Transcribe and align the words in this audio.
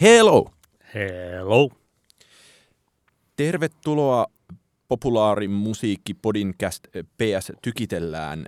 Hello! 0.00 0.46
Hello. 0.94 1.70
Tervetuloa 3.36 4.26
populaarin 4.88 5.50
musiikki 5.50 6.14
podcast 6.14 6.88
PS 6.94 7.52
Tykitellään 7.62 8.46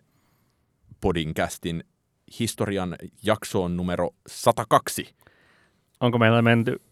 podcastin 1.01 1.85
historian 2.39 2.97
jaksoon 3.23 3.77
numero 3.77 4.11
102. 4.27 5.15
Onko 6.01 6.19
meillä 6.19 6.43
menty... 6.43 6.83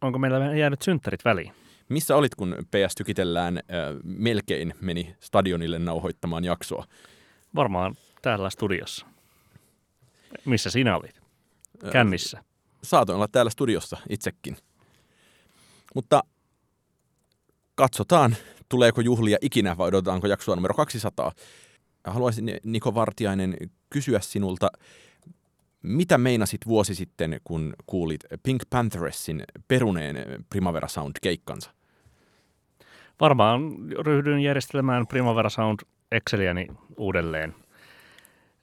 Onko 0.00 0.18
meillä 0.18 0.56
jäänyt 0.56 0.82
synttärit 0.82 1.24
väliin? 1.24 1.52
Missä 1.88 2.16
olit, 2.16 2.34
kun 2.34 2.56
PS 2.60 2.94
Tykitellään 2.94 3.56
äh, 3.56 3.62
melkein 4.04 4.74
meni 4.80 5.16
stadionille 5.20 5.78
nauhoittamaan 5.78 6.44
jaksoa? 6.44 6.84
Varmaan 7.54 7.94
täällä 8.22 8.50
studiossa. 8.50 9.06
Missä 10.44 10.70
sinä 10.70 10.96
olit? 10.96 11.20
Kännissä. 11.92 12.51
Saatoin 12.84 13.16
olla 13.16 13.28
täällä 13.28 13.50
studiossa 13.50 13.96
itsekin. 14.08 14.56
Mutta 15.94 16.22
katsotaan, 17.74 18.36
tuleeko 18.68 19.00
juhlia 19.00 19.38
ikinä 19.40 19.78
vai 19.78 19.88
odotetaanko 19.88 20.26
jaksoa 20.26 20.54
numero 20.54 20.74
200. 20.74 21.32
Haluaisin 22.04 22.58
Niko 22.64 22.94
Vartiainen 22.94 23.56
kysyä 23.90 24.20
sinulta, 24.20 24.68
mitä 25.82 26.18
meinasit 26.18 26.66
vuosi 26.66 26.94
sitten, 26.94 27.40
kun 27.44 27.74
kuulit 27.86 28.20
Pink 28.42 28.62
Pantheressin 28.70 29.44
peruneen 29.68 30.44
Primavera 30.50 30.88
Sound-keikkansa? 30.88 31.70
Varmaan 33.20 33.62
ryhdyin 34.06 34.40
järjestelemään 34.40 35.06
Primavera 35.06 35.50
Sound 35.50 35.80
Exceliäni 36.12 36.66
uudelleen 36.96 37.54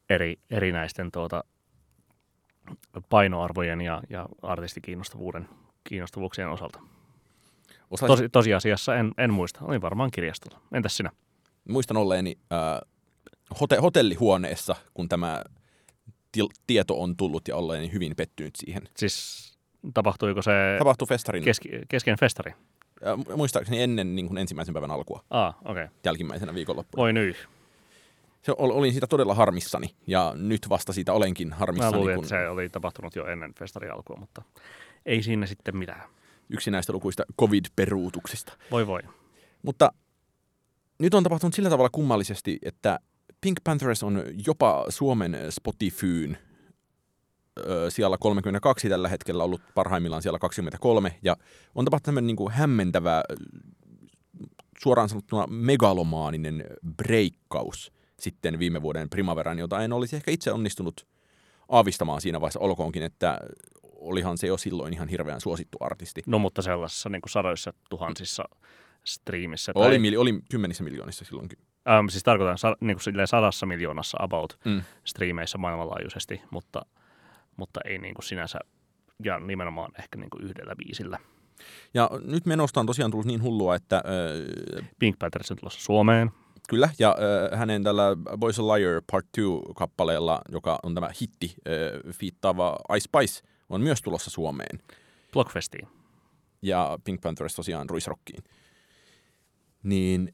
eri, 0.09 0.39
erinäisten 0.49 1.11
tuota, 1.11 1.43
painoarvojen 3.09 3.81
ja, 3.81 4.01
ja 4.09 4.29
artistikiinnostavuuden 4.41 5.49
kiinnostavuuksien 5.83 6.49
osalta. 6.49 6.79
Osaisit, 7.91 8.07
Tosi, 8.17 8.29
tosiasiassa 8.29 8.95
en, 8.95 9.11
en 9.17 9.33
muista. 9.33 9.59
Olin 9.63 9.81
varmaan 9.81 10.11
kirjastolla. 10.11 10.59
Entäs 10.73 10.97
sinä? 10.97 11.11
Muistan 11.69 11.97
olleeni 11.97 12.37
äh, 12.53 12.81
hote, 13.59 13.75
hotellihuoneessa, 13.75 14.75
kun 14.93 15.09
tämä 15.09 15.43
til, 16.31 16.47
tieto 16.67 17.01
on 17.01 17.17
tullut 17.17 17.47
ja 17.47 17.55
olleeni 17.55 17.91
hyvin 17.91 18.15
pettynyt 18.15 18.55
siihen. 18.55 18.81
Siis 18.97 19.49
tapahtuiko 19.93 20.41
se 20.41 20.51
Tapahtui 20.77 21.07
festarin, 21.07 21.43
Kes... 21.43 21.59
keski, 21.59 21.81
kesken 21.89 22.17
festari? 22.19 22.51
äh, 23.07 23.37
muistaakseni 23.37 23.81
ennen 23.81 24.15
niin 24.15 24.27
kuin 24.27 24.37
ensimmäisen 24.37 24.73
päivän 24.73 24.91
alkua, 24.91 25.23
Ah, 25.29 25.55
okei. 25.65 25.71
Okay. 25.83 25.87
jälkimmäisenä 26.03 26.53
viikonloppuna. 26.53 27.01
Voi 27.01 27.13
nyt. 27.13 27.47
Se, 28.41 28.51
ol- 28.57 28.71
olin 28.71 28.91
siitä 28.91 29.07
todella 29.07 29.33
harmissani 29.33 29.95
ja 30.07 30.33
nyt 30.35 30.69
vasta 30.69 30.93
siitä 30.93 31.13
olenkin 31.13 31.49
Mä 31.49 31.55
harmissani, 31.55 31.97
luulin, 31.97 32.15
kun 32.15 32.23
että 32.23 32.35
se 32.35 32.49
oli 32.49 32.69
tapahtunut 32.69 33.15
jo 33.15 33.25
ennen 33.25 33.53
festarin 33.59 33.93
alkua, 33.93 34.15
mutta 34.19 34.41
ei 35.05 35.23
siinä 35.23 35.45
sitten 35.45 35.77
mitään. 35.77 36.09
yksi 36.49 36.71
näistä 36.71 36.93
lukuista 36.93 37.23
covid-peruutuksista. 37.41 38.53
Voi 38.71 38.87
voi. 38.87 39.01
Mutta 39.63 39.91
nyt 40.99 41.13
on 41.13 41.23
tapahtunut 41.23 41.53
sillä 41.53 41.69
tavalla 41.69 41.89
kummallisesti, 41.89 42.59
että 42.63 42.99
Pink 43.41 43.57
Panthers 43.63 44.03
on 44.03 44.23
jopa 44.47 44.85
Suomen 44.89 45.37
Spotifyn 45.49 46.37
siellä 47.89 48.17
32 48.17 48.89
tällä 48.89 49.09
hetkellä 49.09 49.43
ollut 49.43 49.61
parhaimmillaan 49.75 50.21
siellä 50.21 50.39
23, 50.39 51.19
ja 51.23 51.35
on 51.75 51.85
tapahtunut 51.85 52.05
tämmöinen 52.05 52.27
niin 52.27 52.35
kuin 52.35 52.51
hämmentävä, 52.53 53.23
suoraan 54.83 55.09
sanottuna 55.09 55.47
megalomaaninen 55.47 56.65
breikkaus 56.97 57.91
sitten 58.21 58.59
viime 58.59 58.81
vuoden 58.81 59.09
primaveran, 59.09 59.59
jota 59.59 59.81
en 59.83 59.93
olisi 59.93 60.15
ehkä 60.15 60.31
itse 60.31 60.51
onnistunut 60.51 61.07
aavistamaan 61.69 62.21
siinä 62.21 62.41
vaiheessa, 62.41 62.59
olkoonkin, 62.59 63.03
että 63.03 63.39
olihan 63.83 64.37
se 64.37 64.47
jo 64.47 64.57
silloin 64.57 64.93
ihan 64.93 65.07
hirveän 65.07 65.41
suosittu 65.41 65.77
artisti. 65.81 66.21
No 66.25 66.39
mutta 66.39 66.61
sellaisessa 66.61 67.09
niin 67.09 67.21
kuin 67.21 67.29
sadoissa 67.31 67.73
tuhansissa 67.89 68.43
striimissä. 69.05 69.71
Oli, 69.75 69.99
mili- 69.99 70.17
oli 70.17 70.39
kymmenissä 70.51 70.83
miljoonissa 70.83 71.25
silloinkin. 71.25 71.59
ähm, 71.89 72.07
siis 72.07 72.23
tarkoitan 72.23 72.57
sa, 72.57 72.75
niin 72.81 72.97
kuin 73.05 73.27
sadassa 73.27 73.65
miljoonassa 73.65 74.17
about 74.21 74.59
Mm. 74.65 74.81
striimeissä 75.05 75.57
maailmanlaajuisesti, 75.57 76.41
mutta, 76.51 76.81
mutta 77.57 77.79
ei 77.85 77.97
niin 77.97 78.13
kuin 78.13 78.25
sinänsä, 78.25 78.59
ja 79.23 79.39
nimenomaan 79.39 79.91
ehkä 79.99 80.17
niin 80.17 80.29
kuin 80.29 80.43
yhdellä 80.43 80.75
biisillä. 80.75 81.19
Ja 81.93 82.09
nyt 82.25 82.45
menosta 82.45 82.79
on 82.79 82.85
tosiaan 82.85 83.11
tullut 83.11 83.25
niin 83.27 83.43
hullua, 83.43 83.75
että 83.75 83.97
äh, 83.97 84.87
Pink 84.99 85.19
Panthers 85.19 85.51
on 85.51 85.57
tulossa 85.57 85.81
Suomeen. 85.81 86.31
Kyllä, 86.69 86.89
ja 86.99 87.15
äh, 87.51 87.59
hänen 87.59 87.83
tällä 87.83 88.03
Boys 88.37 88.59
a 88.59 88.63
Liar 88.63 89.01
Part 89.11 89.25
2-kappaleella, 89.25 90.41
joka 90.51 90.79
on 90.83 90.95
tämä 90.95 91.09
hitti, 91.21 91.55
äh, 91.57 92.13
fiittaava 92.13 92.77
Ice 92.95 93.03
Spice, 93.03 93.47
on 93.69 93.81
myös 93.81 94.01
tulossa 94.01 94.29
Suomeen. 94.29 94.79
Blockfestiin. 95.33 95.87
Ja 96.61 96.99
Pink 97.03 97.21
Panthers 97.21 97.55
tosiaan 97.55 97.89
Ruisrockiin. 97.89 98.43
Niin 99.83 100.33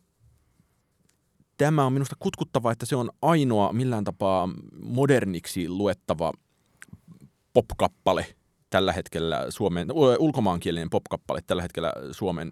tämä 1.57 1.85
on 1.85 1.93
minusta 1.93 2.15
kutkuttava, 2.19 2.71
että 2.71 2.85
se 2.85 2.95
on 2.95 3.09
ainoa 3.21 3.73
millään 3.73 4.03
tapaa 4.03 4.49
moderniksi 4.81 5.69
luettava 5.69 6.31
popkappale 7.53 8.25
tällä 8.69 8.93
hetkellä 8.93 9.45
Suomen, 9.49 9.87
ulkomaankielinen 10.19 10.89
popkappale 10.89 11.39
tällä 11.47 11.61
hetkellä 11.61 11.93
Suomen 12.11 12.51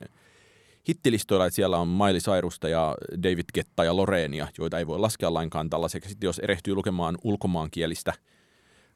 hittilistoilla, 0.87 1.45
että 1.45 1.55
siellä 1.55 1.77
on 1.77 1.87
Miley 1.87 2.19
Cyrusta 2.19 2.69
ja 2.69 2.95
David 3.23 3.45
Getta 3.53 3.83
ja 3.83 3.95
Loreenia, 3.95 4.47
joita 4.57 4.79
ei 4.79 4.87
voi 4.87 4.99
laskea 4.99 5.33
lainkaan 5.33 5.69
tällaiseksi. 5.69 6.09
Sitten 6.09 6.27
jos 6.27 6.39
erehtyy 6.39 6.75
lukemaan 6.75 7.17
ulkomaankielistä 7.23 8.13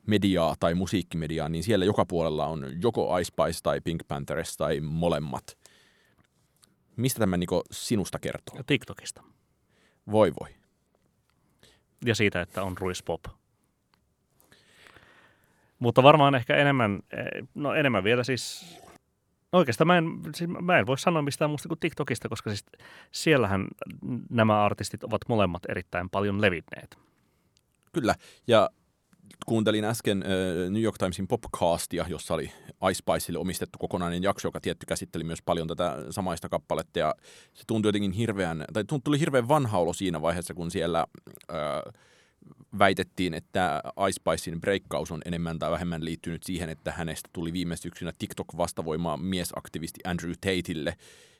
mediaa 0.07 0.55
tai 0.59 0.75
musiikkimediaa, 0.75 1.49
niin 1.49 1.63
siellä 1.63 1.85
joka 1.85 2.05
puolella 2.05 2.47
on 2.47 2.65
joko 2.81 3.17
Ice 3.17 3.27
Spice 3.27 3.59
tai 3.63 3.81
Pink 3.81 4.01
Panthers 4.07 4.57
tai 4.57 4.79
molemmat. 4.79 5.57
Mistä 6.95 7.19
tämä 7.19 7.37
Niko 7.37 7.63
sinusta 7.71 8.19
kertoo? 8.19 8.57
Ja 8.57 8.63
TikTokista. 8.63 9.23
Voi 10.11 10.33
voi. 10.41 10.49
Ja 12.05 12.15
siitä, 12.15 12.41
että 12.41 12.63
on 12.63 12.77
ruispop. 12.77 13.21
Mutta 15.79 16.03
varmaan 16.03 16.35
ehkä 16.35 16.55
enemmän, 16.55 16.99
eh, 17.11 17.47
no 17.55 17.73
enemmän 17.73 18.03
vielä 18.03 18.23
siis, 18.23 18.77
oikeastaan 19.51 19.87
mä 19.87 19.97
en, 19.97 20.05
siis 20.35 20.49
mä 20.61 20.79
en 20.79 20.85
voi 20.85 20.97
sanoa 20.97 21.21
mistään 21.21 21.51
muusta 21.51 21.69
kuin 21.69 21.79
TikTokista, 21.79 22.29
koska 22.29 22.49
siis 22.49 22.65
siellähän 23.11 23.67
nämä 24.29 24.63
artistit 24.63 25.03
ovat 25.03 25.21
molemmat 25.27 25.63
erittäin 25.69 26.09
paljon 26.09 26.41
levinneet. 26.41 26.97
Kyllä, 27.93 28.15
ja 28.47 28.69
kuuntelin 29.45 29.85
äsken 29.85 30.23
äh, 30.23 30.69
New 30.69 30.81
York 30.81 30.97
Timesin 30.97 31.27
popcastia, 31.27 32.05
jossa 32.09 32.33
oli 32.33 32.51
Ice 32.89 32.93
Spicelle 32.93 33.39
omistettu 33.39 33.79
kokonainen 33.79 34.23
jakso, 34.23 34.47
joka 34.47 34.61
tietty 34.61 34.85
käsitteli 34.85 35.23
myös 35.23 35.41
paljon 35.41 35.67
tätä 35.67 35.97
samaista 36.09 36.49
kappaletta, 36.49 36.99
ja 36.99 37.15
se 37.53 37.63
tuntui 37.67 37.89
jotenkin 37.89 38.11
hirveän, 38.11 38.65
tai 38.73 38.83
tunt- 38.83 39.01
tuli 39.03 39.19
hirveän 39.19 39.47
vanha 39.47 39.77
olo 39.77 39.93
siinä 39.93 40.21
vaiheessa, 40.21 40.53
kun 40.53 40.71
siellä 40.71 41.05
äh, 41.51 41.93
väitettiin, 42.79 43.33
että 43.33 43.81
Ice 44.09 44.11
Spicein 44.11 44.61
breikkaus 44.61 45.11
on 45.11 45.21
enemmän 45.25 45.59
tai 45.59 45.71
vähemmän 45.71 46.05
liittynyt 46.05 46.43
siihen, 46.43 46.69
että 46.69 46.91
hänestä 46.91 47.29
tuli 47.33 47.53
viime 47.53 47.75
syksynä 47.75 48.11
TikTok-vastavoima 48.11 49.17
miesaktivisti 49.17 49.99
Andrew 50.03 50.31
Tateille, 50.31 50.97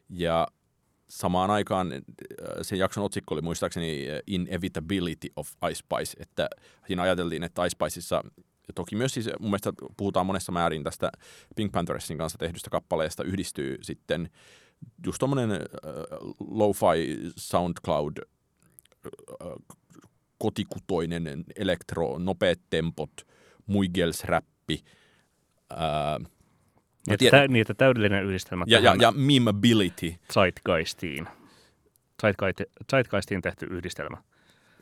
ja 0.09 0.47
samaan 1.09 1.51
aikaan 1.51 1.93
äh, 1.93 2.01
sen 2.61 2.79
jakson 2.79 3.03
otsikko 3.03 3.35
oli 3.35 3.41
muistaakseni 3.41 4.11
äh, 4.11 4.19
Inevitability 4.27 5.27
of 5.35 5.49
Ice 5.69 5.75
Spice, 5.75 6.17
että 6.19 6.49
siinä 6.87 7.01
ajateltiin, 7.01 7.43
että 7.43 7.65
Ice 7.65 7.69
Spiceissa, 7.69 8.23
ja 8.67 8.73
toki 8.75 8.95
myös 8.95 9.13
siis 9.13 9.29
mun 9.39 9.49
mielestä 9.49 9.73
puhutaan 9.97 10.25
monessa 10.25 10.51
määrin 10.51 10.83
tästä 10.83 11.11
Pink 11.55 11.71
Panthersin 11.71 12.17
kanssa 12.17 12.37
tehdystä 12.37 12.69
kappaleesta, 12.69 13.23
yhdistyy 13.23 13.77
sitten 13.81 14.29
just 15.05 15.19
tommonen 15.19 15.51
äh, 15.51 15.59
lo-fi 16.39 17.17
SoundCloud 17.35 18.17
äh, 18.17 19.47
kotikutoinen 20.37 21.43
elektro, 21.55 22.17
nopeat 22.19 22.59
tempot, 22.69 23.11
muigelsräppi, 23.65 24.83
äh, 25.71 26.31
Niitä, 27.07 27.31
tä, 27.31 27.47
niitä 27.47 27.73
täydellinen 27.73 28.23
yhdistelmä 28.25 28.63
ja, 28.67 28.79
ja, 28.79 28.95
ja 28.99 29.11
memeability, 29.11 30.15
zeitgeistiin. 30.33 31.27
Zeitgeist- 32.23 32.85
Zeitgeistiin 32.91 33.41
tehty 33.41 33.65
yhdistelmä. 33.65 34.17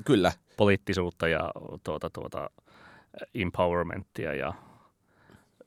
kyllä. 0.05 0.31
Poliittisuutta 0.57 1.27
ja 1.27 1.51
tuota, 1.83 2.09
tuota, 2.09 2.49
empowermenttia 3.35 4.33
ja 4.33 4.53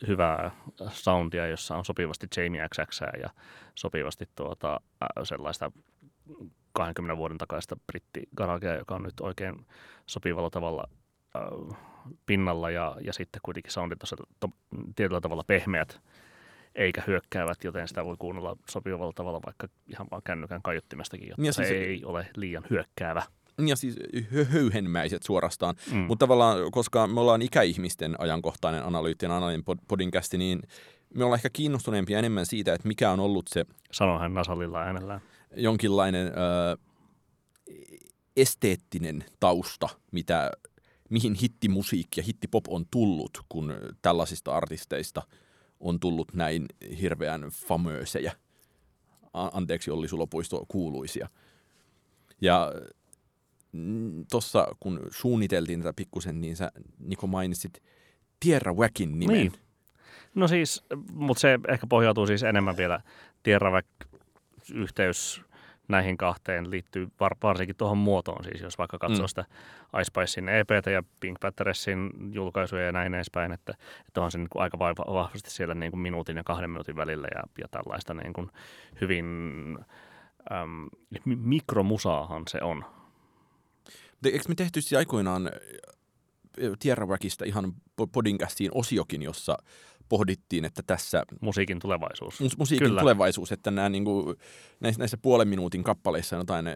hyvää 0.07 0.51
soundia, 0.91 1.47
jossa 1.47 1.77
on 1.77 1.85
sopivasti 1.85 2.27
Jamie 2.37 2.69
XX 2.69 3.01
ja 3.23 3.31
sopivasti 3.75 4.25
tuota, 4.35 4.81
sellaista 5.23 5.73
20 6.73 7.17
vuoden 7.17 7.39
takaista 7.39 7.77
brittigaragea, 7.87 8.77
joka 8.77 8.95
on 8.95 9.03
nyt 9.03 9.21
oikein 9.21 9.67
sopivalla 10.07 10.51
tavalla 10.51 10.89
äh, 11.37 11.77
pinnalla 12.27 12.71
ja, 12.71 12.97
ja 13.05 13.13
sitten 13.13 13.41
kuitenkin 13.45 13.73
soundit 13.73 13.99
on 14.03 14.27
to, 14.41 14.49
tietyllä 14.97 15.21
tavalla 15.21 15.45
pehmeät 15.47 16.01
eikä 16.75 17.03
hyökkäävät, 17.07 17.65
joten 17.65 17.89
sitä 17.89 18.05
voi 18.05 18.17
kuunnella 18.19 18.57
sopivalla 18.71 19.13
tavalla 19.13 19.41
vaikka 19.47 19.69
ihan 19.87 20.07
vaan 20.11 20.23
kännykän 20.25 20.63
kaiuttimestakin, 20.63 21.29
jotta 21.29 21.43
ja 21.47 21.53
se 21.53 21.65
siis- 21.65 21.87
ei 21.87 22.05
ole 22.05 22.27
liian 22.37 22.65
hyökkäävä. 22.71 23.23
Ja 23.67 23.77
siis 23.77 23.97
hö- 24.35 24.45
höyhenmäiset 24.45 25.23
suorastaan. 25.23 25.75
Mm. 25.93 25.99
Mutta 25.99 26.23
tavallaan, 26.27 26.71
koska 26.71 27.07
me 27.07 27.21
ollaan 27.21 27.43
ikäihmisten 27.43 28.21
ajankohtainen 28.21 28.85
analyyttinen 28.85 29.37
analyyttinen 29.37 29.79
pod- 29.79 29.85
podcasti, 29.89 30.39
niin 30.39 30.63
me 31.15 31.25
ollaan 31.25 31.39
ehkä 31.39 31.51
kiinnostuneempia 31.53 32.19
enemmän 32.19 32.47
siitä, 32.47 32.75
että 32.75 32.89
mikä 32.89 33.11
on 33.11 33.21
ollut 33.21 33.49
se 33.49 33.65
Sanoi 33.93 34.21
hän 34.21 34.35
nasalilla 34.35 34.81
äänellään. 34.83 35.21
Jonkinlainen 35.57 36.27
ö, 36.27 36.31
esteettinen 38.37 39.25
tausta, 39.41 39.89
mitä, 40.13 40.51
mihin 41.11 41.35
hittimusiikki 41.35 42.21
ja 42.21 42.25
hittipop 42.25 42.65
on 42.69 42.87
tullut, 42.91 43.41
kun 43.49 43.73
tällaisista 44.03 44.57
artisteista 44.57 45.23
on 45.81 46.01
tullut 46.01 46.35
näin 46.35 46.67
hirveän 47.01 47.43
famöösejä. 47.43 48.33
Anteeksi 49.33 49.91
Olli 49.91 50.09
Sulopuisto 50.09 50.65
kuuluisia. 50.69 51.29
Ja 52.41 52.73
tuossa 54.31 54.67
kun 54.81 55.01
suunniteltiin 55.11 55.81
tätä 55.81 55.93
pikkusen, 55.97 56.41
niin 56.41 56.57
sä 56.57 56.73
Niko 56.99 57.27
mainitsit 57.27 57.83
Tierra 58.41 58.75
Wackin 58.75 59.19
nimen. 59.19 59.37
Niin. 59.37 59.53
No 60.35 60.49
siis, 60.49 60.85
mutta 61.13 61.41
se 61.41 61.59
ehkä 61.69 61.87
pohjautuu 61.87 62.27
siis 62.27 62.43
enemmän 62.43 62.77
vielä 62.77 63.01
Tierravec-yhteys 64.73 65.43
näihin 65.89 66.17
kahteen 66.17 66.71
liittyy 66.71 67.09
var, 67.21 67.35
varsinkin 67.43 67.77
tuohon 67.77 67.99
muotoon. 67.99 68.45
Siis 68.45 68.61
jos 68.61 68.79
vaikka 68.79 68.99
katsoo 68.99 69.25
Mm. 69.25 69.29
sitä 69.29 69.45
Ice 70.01 70.05
Spicein 70.05 70.49
EPtä 70.49 70.91
ja 70.91 71.03
Pink 71.21 71.41
Panthersin 71.41 72.11
julkaisuja 72.33 72.83
ja 72.87 72.93
näin 72.93 73.15
edespäin, 73.15 73.53
että, 73.53 73.75
että 74.07 74.23
on 74.23 74.31
se 74.31 74.39
niin 74.39 74.49
kuin 74.49 74.63
aika 74.63 74.79
vahvasti 74.79 75.51
siellä 75.51 75.75
niin 75.75 75.93
kuin 75.93 76.01
minuutin 76.01 76.37
ja 76.37 76.45
kahden 76.45 76.71
minuutin 76.71 76.97
välillä 76.97 77.29
ja, 77.35 77.43
ja 77.59 77.69
tällaista 77.71 78.15
niin 78.15 78.33
kuin 78.33 78.51
hyvin 79.01 79.27
äm, 80.53 80.89
mi- 81.25 81.37
mikromusaahan 81.37 82.43
se 82.49 82.59
on. 82.63 82.85
Eikö 84.25 84.45
me 84.49 84.55
tehty 84.55 84.81
siis 84.81 84.99
aikoinaan 84.99 85.51
Tierra 86.79 87.07
Wackista 87.07 87.45
ihan 87.45 87.65
po- 88.03 88.09
podcastiin 88.13 88.71
osiokin, 88.75 89.23
jossa 89.23 89.57
pohdittiin, 90.09 90.65
että 90.65 90.83
tässä 90.87 91.23
Musiikin 91.41 91.79
tulevaisuus. 91.79 92.41
mus- 92.41 92.59
musiikin 92.59 92.87
Kyllä. 92.89 93.01
tulevaisuus, 93.01 93.53
että 93.53 93.71
nämä, 93.71 93.89
niin 93.89 94.05
kuin, 94.05 94.37
näissä, 94.81 94.99
näissä 94.99 95.17
puolen 95.17 95.49
minuutin 95.49 95.83
kappaleissa 95.85 96.37
on 96.37 96.41
jotain 96.41 96.67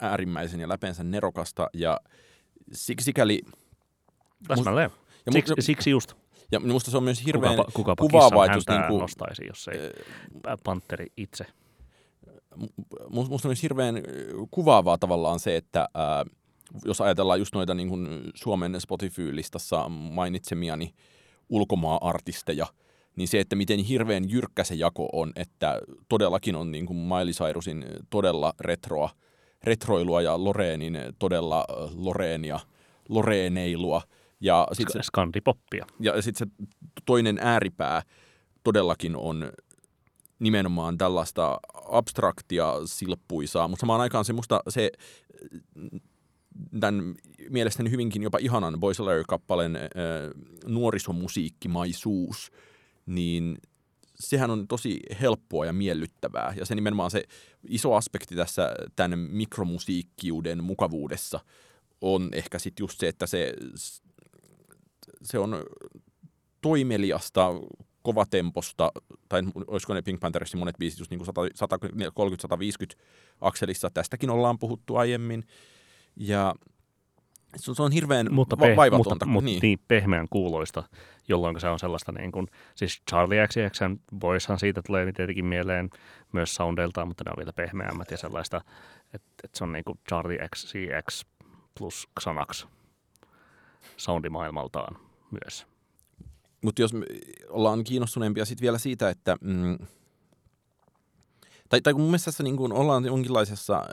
äärimmäisen 0.00 0.60
ja 0.60 0.68
läpensä 0.68 1.04
nerokasta 1.04 1.66
ja 1.74 2.00
sik, 2.72 3.00
sikäli, 3.00 3.42
Täsmälleen. 4.48 4.90
ja, 5.26 5.32
Siksi, 5.32 5.52
mu- 5.52 5.56
siksi 5.62 5.90
just. 5.90 6.14
ja 6.52 6.60
minusta 6.60 6.90
se 6.90 6.96
on 6.96 7.02
myös 7.04 7.24
hirveän 7.26 7.56
kukapa 7.72 8.02
kuvaava, 8.02 8.28
kissan 8.28 8.44
että 8.44 8.56
jos 8.72 8.78
niin 8.80 8.88
kuin, 8.88 9.00
nostaisi, 9.00 9.46
jos 9.46 9.68
ei 9.68 9.78
Panteri 10.64 11.06
itse. 11.16 11.46
musta 13.10 13.48
on 13.48 13.50
myös 13.50 13.62
hirveän 13.62 13.94
kuvaavaa 14.50 14.98
tavallaan 14.98 15.40
se, 15.40 15.56
että 15.56 15.88
ää, 15.94 16.24
jos 16.84 17.00
ajatellaan 17.00 17.38
just 17.38 17.54
noita 17.54 17.74
niin 17.74 17.88
kuin 17.88 18.08
Suomen 18.34 18.80
Spotify-listassa 18.80 19.88
mainitsemiani 19.88 20.94
ulkomaa-artisteja, 21.50 22.66
niin 23.16 23.28
se, 23.28 23.40
että 23.40 23.56
miten 23.56 23.78
hirveän 23.78 24.30
jyrkkä 24.30 24.64
se 24.64 24.74
jako 24.74 25.08
on, 25.12 25.32
että 25.36 25.80
todellakin 26.08 26.56
on 26.56 26.72
niin 26.72 26.86
kuin 26.86 26.96
Miley 26.96 27.32
Cyrusin 27.32 27.84
todella 28.10 28.52
retroa, 28.60 29.10
retroilua 29.64 30.22
ja 30.22 30.44
Loreenin 30.44 30.98
todella 31.18 31.64
ö, 31.70 31.74
Loreenia, 31.94 32.60
Loreeneilua. 33.08 34.02
Ja 34.40 34.68
sitten 34.72 35.02
se, 35.02 35.06
Skandipoppia. 35.06 35.86
ja 36.00 36.22
sit 36.22 36.36
se 36.36 36.46
toinen 37.04 37.38
ääripää 37.40 38.02
todellakin 38.64 39.16
on 39.16 39.52
nimenomaan 40.38 40.98
tällaista 40.98 41.60
abstraktia 41.90 42.74
silppuisaa, 42.84 43.68
mutta 43.68 43.80
samaan 43.80 44.00
aikaan 44.00 44.24
se 44.24 44.32
musta 44.32 44.62
se 44.68 44.90
tämän 46.80 47.14
mielestäni 47.50 47.90
hyvinkin 47.90 48.22
jopa 48.22 48.38
ihanan 48.38 48.80
Boys 48.80 48.98
kappaleen 49.26 49.76
äh, 49.76 49.82
nuorisomusiikkimaisuus, 50.66 52.50
niin 53.06 53.58
sehän 54.20 54.50
on 54.50 54.68
tosi 54.68 55.00
helppoa 55.20 55.66
ja 55.66 55.72
miellyttävää. 55.72 56.54
Ja 56.56 56.66
se 56.66 56.74
nimenomaan 56.74 57.10
se 57.10 57.24
iso 57.68 57.94
aspekti 57.94 58.36
tässä 58.36 58.74
tämän 58.96 59.18
mikromusiikkiuden 59.18 60.64
mukavuudessa 60.64 61.40
on 62.00 62.28
ehkä 62.32 62.58
sitten 62.58 62.84
just 62.84 63.00
se, 63.00 63.08
että 63.08 63.26
se, 63.26 63.54
se 65.22 65.38
on 65.38 65.64
toimeliasta, 66.60 67.48
kovatemposta, 68.02 68.92
tai 69.28 69.42
olisiko 69.66 69.94
ne 69.94 70.02
Pink 70.02 70.20
Pantherissin 70.20 70.58
monet 70.58 70.78
biisit 70.78 70.98
just 70.98 71.10
niin 71.10 71.18
kuin 71.18 71.28
130-150 72.94 72.98
akselissa, 73.40 73.90
tästäkin 73.90 74.30
ollaan 74.30 74.58
puhuttu 74.58 74.96
aiemmin. 74.96 75.44
Ja 76.16 76.54
se 77.56 77.70
on, 77.70 77.74
se 77.74 77.82
on 77.82 77.92
hirveän 77.92 78.26
Mutta, 78.30 78.56
peh, 78.56 78.76
vaivatonta. 78.76 79.10
mutta, 79.10 79.26
mutta 79.26 79.44
niin. 79.44 79.60
niin 79.62 79.78
pehmeän 79.88 80.26
kuuloista, 80.30 80.82
jolloin 81.28 81.60
se 81.60 81.68
on 81.68 81.78
sellaista 81.78 82.12
niin 82.12 82.32
kuin, 82.32 82.46
siis 82.74 83.02
Charlie 83.10 83.48
XCX, 83.48 83.80
Boyshan 84.18 84.58
siitä 84.58 84.82
tulee 84.82 85.12
tietenkin 85.12 85.44
mieleen 85.44 85.90
myös 86.32 86.54
soundeiltaan, 86.54 87.08
mutta 87.08 87.24
ne 87.24 87.30
on 87.30 87.36
vielä 87.38 87.52
pehmeämmät 87.52 88.10
ja 88.10 88.16
sellaista, 88.16 88.60
että, 89.14 89.28
että 89.44 89.58
se 89.58 89.64
on 89.64 89.72
niin 89.72 89.84
kuin 89.84 89.98
Charlie 90.08 90.48
XCX 90.56 91.24
plus 91.78 92.08
Xanax 92.20 92.66
soundimaailmaltaan 93.96 94.96
myös. 95.30 95.66
Mutta 96.64 96.82
jos 96.82 96.92
ollaan 97.48 97.84
kiinnostuneempia 97.84 98.44
sit 98.44 98.60
vielä 98.60 98.78
siitä, 98.78 99.10
että... 99.10 99.36
Mm, 99.40 99.78
tai, 101.70 101.80
tai 101.80 101.92
kun 101.92 102.02
mun 102.02 102.10
mielestä 102.10 102.24
tässä 102.24 102.42
niin 102.42 102.56
kun 102.56 102.72
ollaan 102.72 103.04
jonkinlaisessa 103.04 103.76
äh, 103.76 103.86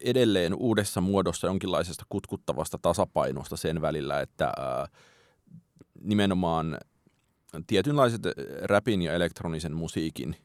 edelleen 0.00 0.54
uudessa 0.54 1.00
muodossa 1.00 1.46
jonkinlaisesta 1.46 2.04
kutkuttavasta 2.08 2.78
tasapainosta 2.82 3.56
sen 3.56 3.82
välillä, 3.82 4.20
että 4.20 4.44
äh, 4.44 5.00
nimenomaan 6.00 6.78
tietynlaiset 7.66 8.22
räpin 8.62 9.02
ja 9.02 9.14
elektronisen 9.14 9.76
musiikin 9.76 10.36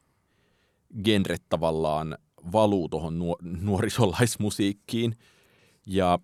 genret 1.04 1.44
tavallaan 1.50 2.18
valuu 2.52 2.90
tuohon 2.90 3.20
nuor- 3.20 3.42
nuorisolaismusiikkiin. 3.42 5.16
Ja 5.86 6.20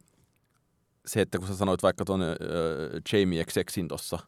se, 1.05 1.21
että 1.21 1.39
kun 1.39 1.47
sä 1.47 1.55
sanoit 1.55 1.83
vaikka 1.83 2.05
tuon 2.05 2.21
äh, 2.21 2.27
Jamie 3.13 3.45
XXin 3.45 3.87
tuossa 3.87 4.19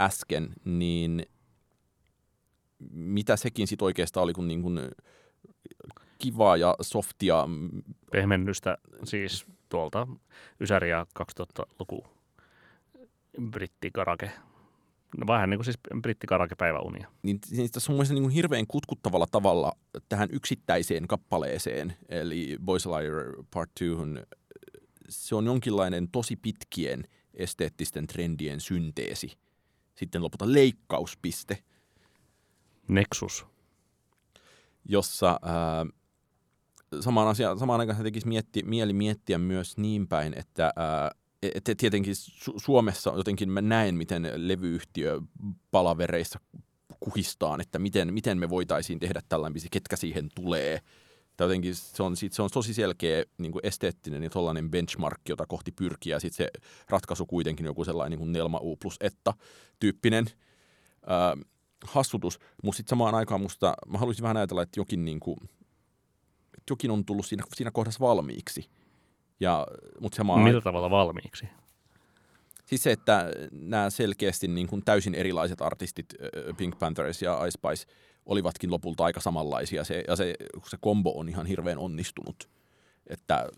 äsken, 0.00 0.52
niin 0.64 1.26
mitä 2.90 3.36
sekin 3.36 3.66
sitten 3.66 3.86
oikeastaan 3.86 4.24
oli, 4.24 4.32
kun 4.32 4.48
niin 4.48 4.62
kuin 4.62 4.80
kivaa 6.18 6.56
ja 6.56 6.74
softia. 6.80 7.48
Pehmennystä 8.10 8.78
siis 9.04 9.46
tuolta 9.68 10.06
Ysäri 10.60 10.90
ja 10.90 11.06
2000-luku 11.20 12.04
brittikarake. 13.50 14.30
No 15.18 15.26
vähän 15.26 15.50
niin 15.50 15.58
kuin 15.58 15.64
siis 15.64 15.78
brittikarake 16.02 16.54
päiväunia. 16.54 17.08
Niin, 17.22 17.38
niin 17.50 17.70
tässä 17.70 17.92
on 17.92 17.96
mielestäni 17.96 18.20
niin 18.20 18.24
kuin 18.24 18.34
hirveän 18.34 18.66
kutkuttavalla 18.66 19.26
tavalla 19.30 19.72
tähän 20.08 20.28
yksittäiseen 20.32 21.06
kappaleeseen, 21.06 21.96
eli 22.08 22.56
Boys 22.64 22.86
Liar 22.86 23.44
Part 23.50 23.70
2, 23.78 23.84
se 25.08 25.34
on 25.34 25.46
jonkinlainen 25.46 26.08
tosi 26.08 26.36
pitkien 26.36 27.04
esteettisten 27.34 28.06
trendien 28.06 28.60
synteesi. 28.60 29.32
Sitten 29.94 30.22
lopulta 30.22 30.52
leikkauspiste, 30.52 31.58
Nexus. 32.88 33.46
jossa 34.84 35.38
ää, 35.42 35.86
samaan, 37.00 37.28
asia, 37.28 37.56
samaan 37.56 37.80
aikaan 37.80 37.96
se 37.96 38.02
tekisi 38.02 38.28
mietti, 38.28 38.62
mieli 38.62 38.92
miettiä 38.92 39.38
myös 39.38 39.76
niin 39.76 40.08
päin, 40.08 40.38
että 40.38 40.72
ää, 40.76 41.10
et 41.42 41.70
tietenkin 41.76 42.14
Su- 42.14 42.54
Suomessa 42.56 43.12
jotenkin 43.16 43.50
mä 43.50 43.60
näen, 43.60 43.94
miten 43.94 44.30
levyyhtiö 44.36 45.20
palavereissa 45.70 46.40
kuhistaan, 47.00 47.60
että 47.60 47.78
miten, 47.78 48.14
miten 48.14 48.38
me 48.38 48.50
voitaisiin 48.50 48.98
tehdä 48.98 49.22
tällainen 49.28 49.62
ketkä 49.70 49.96
siihen 49.96 50.28
tulee. 50.34 50.80
Tai 51.36 51.44
jotenkin 51.44 51.74
se 51.74 52.02
on, 52.02 52.16
sit 52.16 52.32
se 52.32 52.42
on 52.42 52.50
tosi 52.52 52.74
selkeä 52.74 53.24
niin 53.38 53.52
kuin 53.52 53.66
esteettinen 53.66 54.22
ja 54.22 54.30
tollainen 54.30 54.70
benchmark, 54.70 55.20
jota 55.28 55.46
kohti 55.46 55.72
pyrkiä. 55.72 56.20
Sitten 56.20 56.36
se 56.36 56.50
ratkaisu 56.88 57.26
kuitenkin 57.26 57.66
joku 57.66 57.84
sellainen 57.84 58.10
niin 58.10 58.18
kuin 58.18 58.32
Nelma 58.32 58.58
U 58.62 58.76
plus 58.76 58.96
etta 59.00 59.34
tyyppinen 59.80 60.26
ää, 61.06 61.36
hassutus. 61.86 62.38
Mutta 62.62 62.76
sitten 62.76 62.90
samaan 62.90 63.14
aikaan 63.14 63.40
musta, 63.40 63.74
mä 63.86 63.98
haluaisin 63.98 64.22
vähän 64.22 64.36
ajatella, 64.36 64.62
että 64.62 64.80
jokin, 64.80 65.04
niin 65.04 65.20
kuin, 65.20 65.36
että 66.58 66.70
jokin 66.70 66.90
on 66.90 67.04
tullut 67.04 67.26
siinä, 67.26 67.44
siinä 67.54 67.70
kohdassa 67.70 68.00
valmiiksi. 68.00 68.70
Ja, 69.40 69.66
mutta 70.00 70.16
samaan 70.16 70.40
Millä 70.40 70.60
tavalla 70.60 70.90
valmiiksi? 70.90 71.48
Siis 72.66 72.82
se, 72.82 72.92
että 72.92 73.30
nämä 73.52 73.90
selkeästi 73.90 74.48
niin 74.48 74.66
kuin 74.66 74.84
täysin 74.84 75.14
erilaiset 75.14 75.62
artistit, 75.62 76.06
Pink 76.56 76.78
Panthers 76.78 77.22
ja 77.22 77.44
Ice 77.46 77.50
Spice, 77.50 77.92
olivatkin 78.26 78.70
lopulta 78.70 79.04
aika 79.04 79.20
samanlaisia. 79.20 79.84
Se, 79.84 80.04
ja 80.08 80.16
se, 80.16 80.34
se 80.68 80.76
kombo 80.80 81.12
on 81.18 81.28
ihan 81.28 81.46
hirveän 81.46 81.78
onnistunut. 81.78 82.50
Että, 83.06 83.48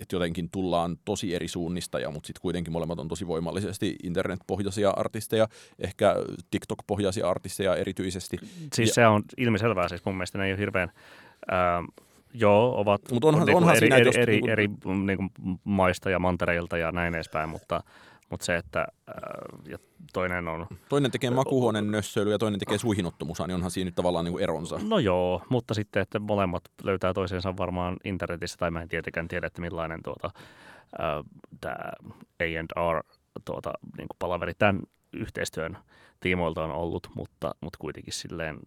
että 0.00 0.16
jotenkin 0.16 0.50
tullaan 0.50 0.96
tosi 1.04 1.34
eri 1.34 1.48
suunnista, 1.48 1.98
ja, 2.00 2.10
mutta 2.10 2.26
sitten 2.26 2.40
kuitenkin 2.42 2.72
molemmat 2.72 2.98
on 2.98 3.08
tosi 3.08 3.26
voimallisesti 3.26 3.96
internetpohjaisia 4.02 4.90
artisteja, 4.90 5.48
ehkä 5.78 6.16
TikTok-pohjaisia 6.50 7.30
artisteja 7.30 7.76
erityisesti. 7.76 8.36
Siis 8.74 8.88
Ja- 8.88 8.94
se 8.94 9.06
on 9.06 9.22
ilmiselvää, 9.36 9.88
siis 9.88 10.04
mun 10.04 10.14
mielestä 10.14 10.38
ne 10.38 10.44
ei 10.46 10.52
ole 10.52 10.58
hirveän 10.60 10.90
ää, 11.50 11.82
Joo, 12.36 12.80
ovat 12.80 13.00
Mut 13.12 13.24
onhan- 13.24 13.46
niin 13.46 13.56
onhan 13.56 13.76
eri, 13.76 13.80
siinä, 13.80 13.96
eri, 13.96 14.06
jos 14.06 14.16
eri, 14.16 14.32
niinku- 14.32 14.48
eri 14.48 14.68
niin 15.06 15.16
kuin 15.16 15.30
maista 15.64 16.10
ja 16.10 16.18
mantereilta 16.18 16.78
ja 16.78 16.92
näin 16.92 17.14
edespäin, 17.14 17.48
mutta, 17.48 17.82
mutta 18.30 18.46
se, 18.46 18.56
että 18.56 18.80
äh, 18.80 19.70
ja 19.70 19.78
toinen 20.12 20.48
on, 20.48 20.66
Toinen 20.88 21.10
tekee 21.10 21.30
makuuhuoneen 21.30 21.90
nössöilyä 21.90 22.34
ja 22.34 22.38
toinen 22.38 22.60
tekee 22.60 22.78
suihinottomusaa, 22.78 23.46
niin 23.46 23.54
onhan 23.54 23.70
siinä 23.70 23.88
nyt 23.88 23.94
tavallaan 23.94 24.24
niin 24.24 24.32
kuin 24.32 24.42
eronsa. 24.42 24.78
no 24.82 24.98
joo, 24.98 25.42
mutta 25.48 25.74
sitten, 25.74 26.02
että 26.02 26.18
molemmat 26.18 26.62
löytää 26.82 27.14
toisensa 27.14 27.56
varmaan 27.56 27.96
internetissä, 28.04 28.56
tai 28.58 28.70
mä 28.70 28.82
en 28.82 28.88
tietenkään 28.88 29.28
tiedä, 29.28 29.46
että 29.46 29.60
millainen 29.60 30.02
tuota, 30.02 30.30
äh, 31.00 31.24
tämä 31.60 31.92
A&R 32.40 33.04
tuota, 33.44 33.72
niin 33.82 34.08
kuin 34.08 34.16
palaveri 34.18 34.54
tämän 34.54 34.82
yhteistyön 35.12 35.78
tiimoilta 36.20 36.64
on 36.64 36.70
ollut, 36.70 37.08
mutta, 37.14 37.54
mutta 37.60 37.78
kuitenkin 37.80 38.12
silleen 38.12 38.58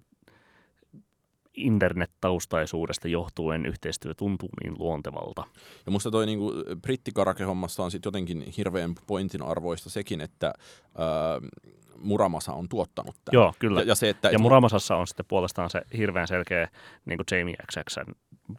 internet-taustaisuudesta 1.57 3.07
johtuen 3.07 3.65
yhteistyö 3.65 4.13
tuntuu 4.13 4.49
niin 4.63 4.73
luontevalta. 4.79 5.43
Ja 5.85 5.91
musta 5.91 6.11
toi 6.11 6.25
niinku 6.25 6.53
brittikarakehommassa 6.81 7.83
on 7.83 7.91
sitten 7.91 8.07
jotenkin 8.07 8.53
hirveän 8.57 8.95
pointin 9.07 9.41
arvoista 9.43 9.89
sekin, 9.89 10.21
että 10.21 10.47
ää, 10.47 11.05
Muramasa 11.99 12.53
on 12.53 12.69
tuottanut 12.69 13.15
tämän. 13.25 13.33
Joo, 13.33 13.53
kyllä. 13.59 13.81
Ja, 13.81 13.87
ja 13.87 13.95
se, 13.95 14.09
että 14.09 14.29
Ja 14.29 14.39
Muramasassa 14.39 14.95
on 14.95 15.07
sitten 15.07 15.25
puolestaan 15.27 15.69
se 15.69 15.81
hirveän 15.97 16.27
selkeä 16.27 16.67
niin 17.05 17.17
kuin 17.17 17.37
Jamie 17.37 17.55
XXn, 17.71 18.11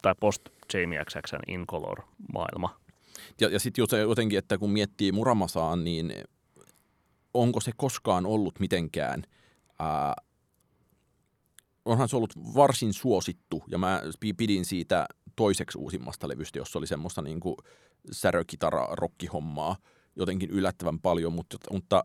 tai 0.03 0.15
post 0.21 0.43
Jamie 0.75 1.05
XXn 1.05 1.41
in 1.49 1.67
color 1.67 2.03
maailma. 2.33 2.81
ja, 3.41 3.49
ja 3.49 3.61
sitten 3.61 3.85
jotenkin, 4.09 4.39
että 4.39 4.59
kun 4.59 4.71
miettii 4.71 5.13
Muramasaan, 5.13 5.85
niin 5.85 6.13
onko 7.35 7.61
se 7.61 7.73
koskaan 7.77 8.27
ollut 8.27 8.61
mitenkään 8.61 9.23
ää, 9.79 10.15
onhan 11.89 12.09
se 12.09 12.17
ollut 12.17 12.55
varsin 12.55 12.93
suosittu, 12.93 13.65
ja 13.69 13.79
mä 13.79 14.03
pi- 14.21 14.33
pidin 14.33 14.65
siitä 14.65 15.07
toiseksi 15.37 15.79
uusimmasta 15.79 16.29
levystä, 16.29 16.59
jossa 16.59 16.79
oli 16.79 16.87
semmoista 16.87 17.23
niin 17.23 17.41
kuin 17.41 17.57
särökitara 18.13 18.89
rokkihommaa 18.93 19.77
jotenkin 20.17 20.51
yllättävän 20.51 21.01
paljon, 21.01 21.33
mutta, 21.33 21.57
mutta 21.73 22.05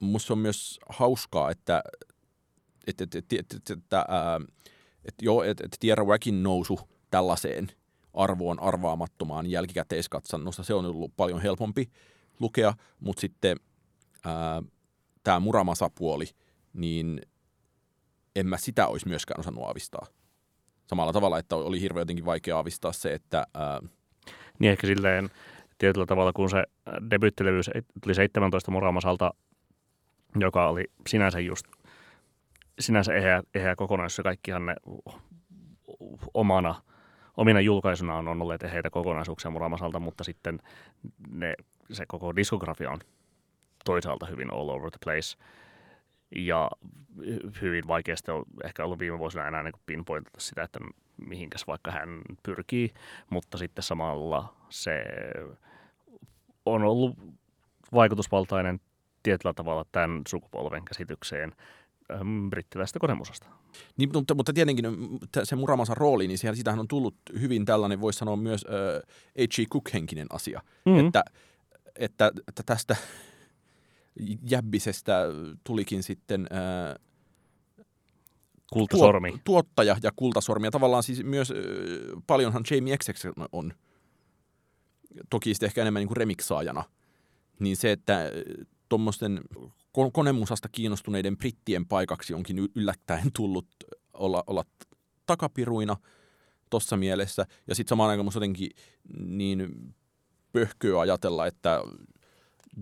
musta 0.00 0.32
on 0.34 0.38
myös 0.38 0.80
hauskaa, 0.88 1.50
että 1.50 1.82
että, 2.86 3.04
että, 3.04 3.18
että, 3.18 3.36
että, 3.38 3.72
että, 3.72 4.04
ää, 4.08 4.40
että 5.04 5.24
joo, 5.24 5.42
että, 5.42 5.64
että 5.64 5.76
Tierra 5.80 6.04
Wackin 6.04 6.42
nousu 6.42 6.80
tällaiseen 7.10 7.68
arvoon 8.14 8.60
arvaamattomaan 8.60 9.50
jälkikäteiskatsannosta, 9.50 10.62
se 10.62 10.74
on 10.74 10.84
ollut 10.84 11.16
paljon 11.16 11.42
helpompi 11.42 11.90
lukea, 12.40 12.74
mutta 13.00 13.20
sitten 13.20 13.56
tämä 15.22 15.40
Muramasa-puoli, 15.40 16.26
niin 16.72 17.20
en 18.36 18.46
mä 18.46 18.56
sitä 18.56 18.86
olisi 18.86 19.08
myöskään 19.08 19.40
osannut 19.40 19.64
aavistaa. 19.64 20.06
Samalla 20.86 21.12
tavalla, 21.12 21.38
että 21.38 21.56
oli 21.56 21.80
hirveän 21.80 22.00
jotenkin 22.00 22.24
vaikea 22.24 22.56
aavistaa 22.56 22.92
se, 22.92 23.12
että 23.12 23.46
ää, 23.54 23.80
Niin 24.58 24.72
ehkä 24.72 24.86
silleen 24.86 25.30
tietyllä 25.78 26.06
tavalla, 26.06 26.32
kun 26.32 26.50
se 26.50 26.64
debyttilevy 27.10 27.60
tuli 28.02 28.14
17 28.14 28.70
Muramasalta, 28.70 29.34
joka 30.40 30.68
oli 30.68 30.84
sinänsä 31.08 31.40
just 31.40 31.66
sinänsä 32.80 33.14
eheä, 33.14 33.42
eheä 33.54 33.76
kokonaisuus 33.76 34.24
kaikkihan 34.24 34.66
ne 34.66 34.74
omana, 36.34 36.74
omina 37.36 37.60
julkaisuna 37.60 38.16
on 38.16 38.42
olleet 38.42 38.62
eheitä 38.62 38.90
kokonaisuuksia 38.90 39.50
Muramasalta, 39.50 40.00
mutta 40.00 40.24
sitten 40.24 40.58
ne, 41.28 41.54
se 41.92 42.04
koko 42.06 42.36
diskografia 42.36 42.90
on 42.90 42.98
toisaalta 43.84 44.26
hyvin 44.26 44.52
all 44.52 44.68
over 44.68 44.90
the 44.90 44.98
place. 45.04 45.36
Ja 46.36 46.70
hy- 47.18 47.60
hyvin 47.62 47.86
vaikeasti 47.86 48.30
on 48.30 48.44
ehkä 48.64 48.84
ollut 48.84 48.98
viime 48.98 49.18
vuosina 49.18 49.48
enää 49.48 49.62
niin 49.62 49.74
pinpointata 49.86 50.40
sitä, 50.40 50.62
että 50.62 50.78
mihinkäs 51.16 51.66
vaikka 51.66 51.90
hän 51.90 52.22
pyrkii, 52.42 52.94
mutta 53.30 53.58
sitten 53.58 53.82
samalla 53.82 54.54
se 54.68 55.04
on 56.66 56.82
ollut 56.82 57.16
vaikutusvaltainen 57.92 58.80
tietyllä 59.22 59.54
tavalla 59.54 59.84
tämän 59.92 60.22
sukupolven 60.28 60.84
käsitykseen 60.84 61.52
äm, 62.20 62.50
brittiläisestä 62.50 62.98
konemusasta. 62.98 63.46
Niin, 63.96 64.10
mutta, 64.12 64.34
mutta 64.34 64.52
tietenkin 64.52 64.86
mm, 64.86 65.18
se 65.42 65.56
Muramasan 65.56 65.96
rooli, 65.96 66.26
niin 66.26 66.38
siellä, 66.38 66.56
sitähän 66.56 66.80
on 66.80 66.88
tullut 66.88 67.14
hyvin 67.40 67.64
tällainen, 67.64 68.00
voisi 68.00 68.18
sanoa 68.18 68.36
myös 68.36 68.66
äh, 68.68 69.02
H.G. 69.38 69.68
Cook-henkinen 69.68 70.26
asia. 70.30 70.60
Mm. 70.84 71.06
Että, 71.06 71.24
että, 71.96 72.32
että 72.48 72.62
tästä 72.66 72.96
jäbbisestä 74.50 75.24
tulikin 75.64 76.02
sitten 76.02 76.46
äh, 76.52 77.04
Kultasormi. 78.72 79.40
tuottaja 79.44 79.96
ja 80.02 80.10
kultasormi. 80.16 80.66
Ja 80.66 80.70
tavallaan 80.70 81.02
siis 81.02 81.24
myös 81.24 81.50
äh, 81.50 81.56
paljonhan 82.26 82.64
Jamie 82.70 82.96
XX 82.96 83.26
on, 83.52 83.72
toki 85.30 85.54
sitten 85.54 85.66
ehkä 85.66 85.80
enemmän 85.80 86.00
niin 86.00 86.08
kuin 86.08 86.16
remiksaajana. 86.16 86.84
Niin 87.58 87.76
se, 87.76 87.92
että 87.92 88.30
tuommoisten 88.88 89.40
konemusasta 90.12 90.68
kiinnostuneiden 90.68 91.36
brittien 91.36 91.86
paikaksi 91.86 92.34
onkin 92.34 92.68
yllättäen 92.74 93.32
tullut 93.36 93.66
olla, 94.12 94.44
olla 94.46 94.64
takapiruina 95.26 95.96
tuossa 96.70 96.96
mielessä. 96.96 97.46
Ja 97.66 97.74
sitten 97.74 97.88
samaan 97.88 98.10
aikaan 98.10 98.30
jotenkin 98.34 98.70
niin 99.18 99.94
pöhköä 100.52 101.00
ajatella, 101.00 101.46
että 101.46 101.80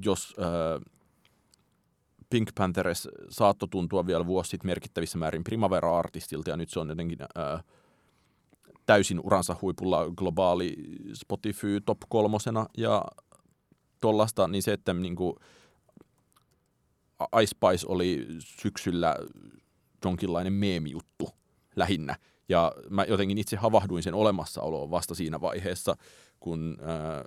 jos 0.05 0.35
äh, 0.39 0.91
Pink 2.33 2.49
Panthers 2.59 3.09
saattoi 3.29 3.69
tuntua 3.69 4.07
vielä 4.07 4.27
vuosi 4.27 4.51
sitten 4.51 4.69
merkittävissä 4.69 5.19
määrin 5.19 5.45
Primavera-artistilta, 5.45 6.51
ja 6.51 6.57
nyt 6.57 6.71
se 6.71 6.81
on 6.81 6.89
jotenkin 6.89 7.19
äh, 7.23 7.65
täysin 8.87 9.21
uransa 9.25 9.57
huipulla 9.62 10.11
globaali 10.17 10.77
Spotify 11.15 11.81
top 11.81 11.99
kolmosena, 12.09 12.67
ja 12.77 13.05
tollasta, 14.01 14.49
niin 14.49 14.62
se, 14.62 14.73
että 14.73 14.95
niin 14.95 15.17
kuin, 15.17 15.37
Ice 17.43 17.51
Spice 17.51 17.87
oli 17.89 18.27
syksyllä 18.39 19.17
jonkinlainen 20.05 20.53
meemijuttu 20.53 21.29
lähinnä. 21.77 22.17
Ja 22.49 22.73
mä 22.91 23.05
jotenkin 23.05 23.39
itse 23.39 23.57
havahduin 23.57 24.03
sen 24.03 24.15
olemassaoloon 24.15 24.91
vasta 24.91 25.15
siinä 25.15 25.41
vaiheessa, 25.41 25.97
kun 26.41 26.77
äh, 26.81 27.25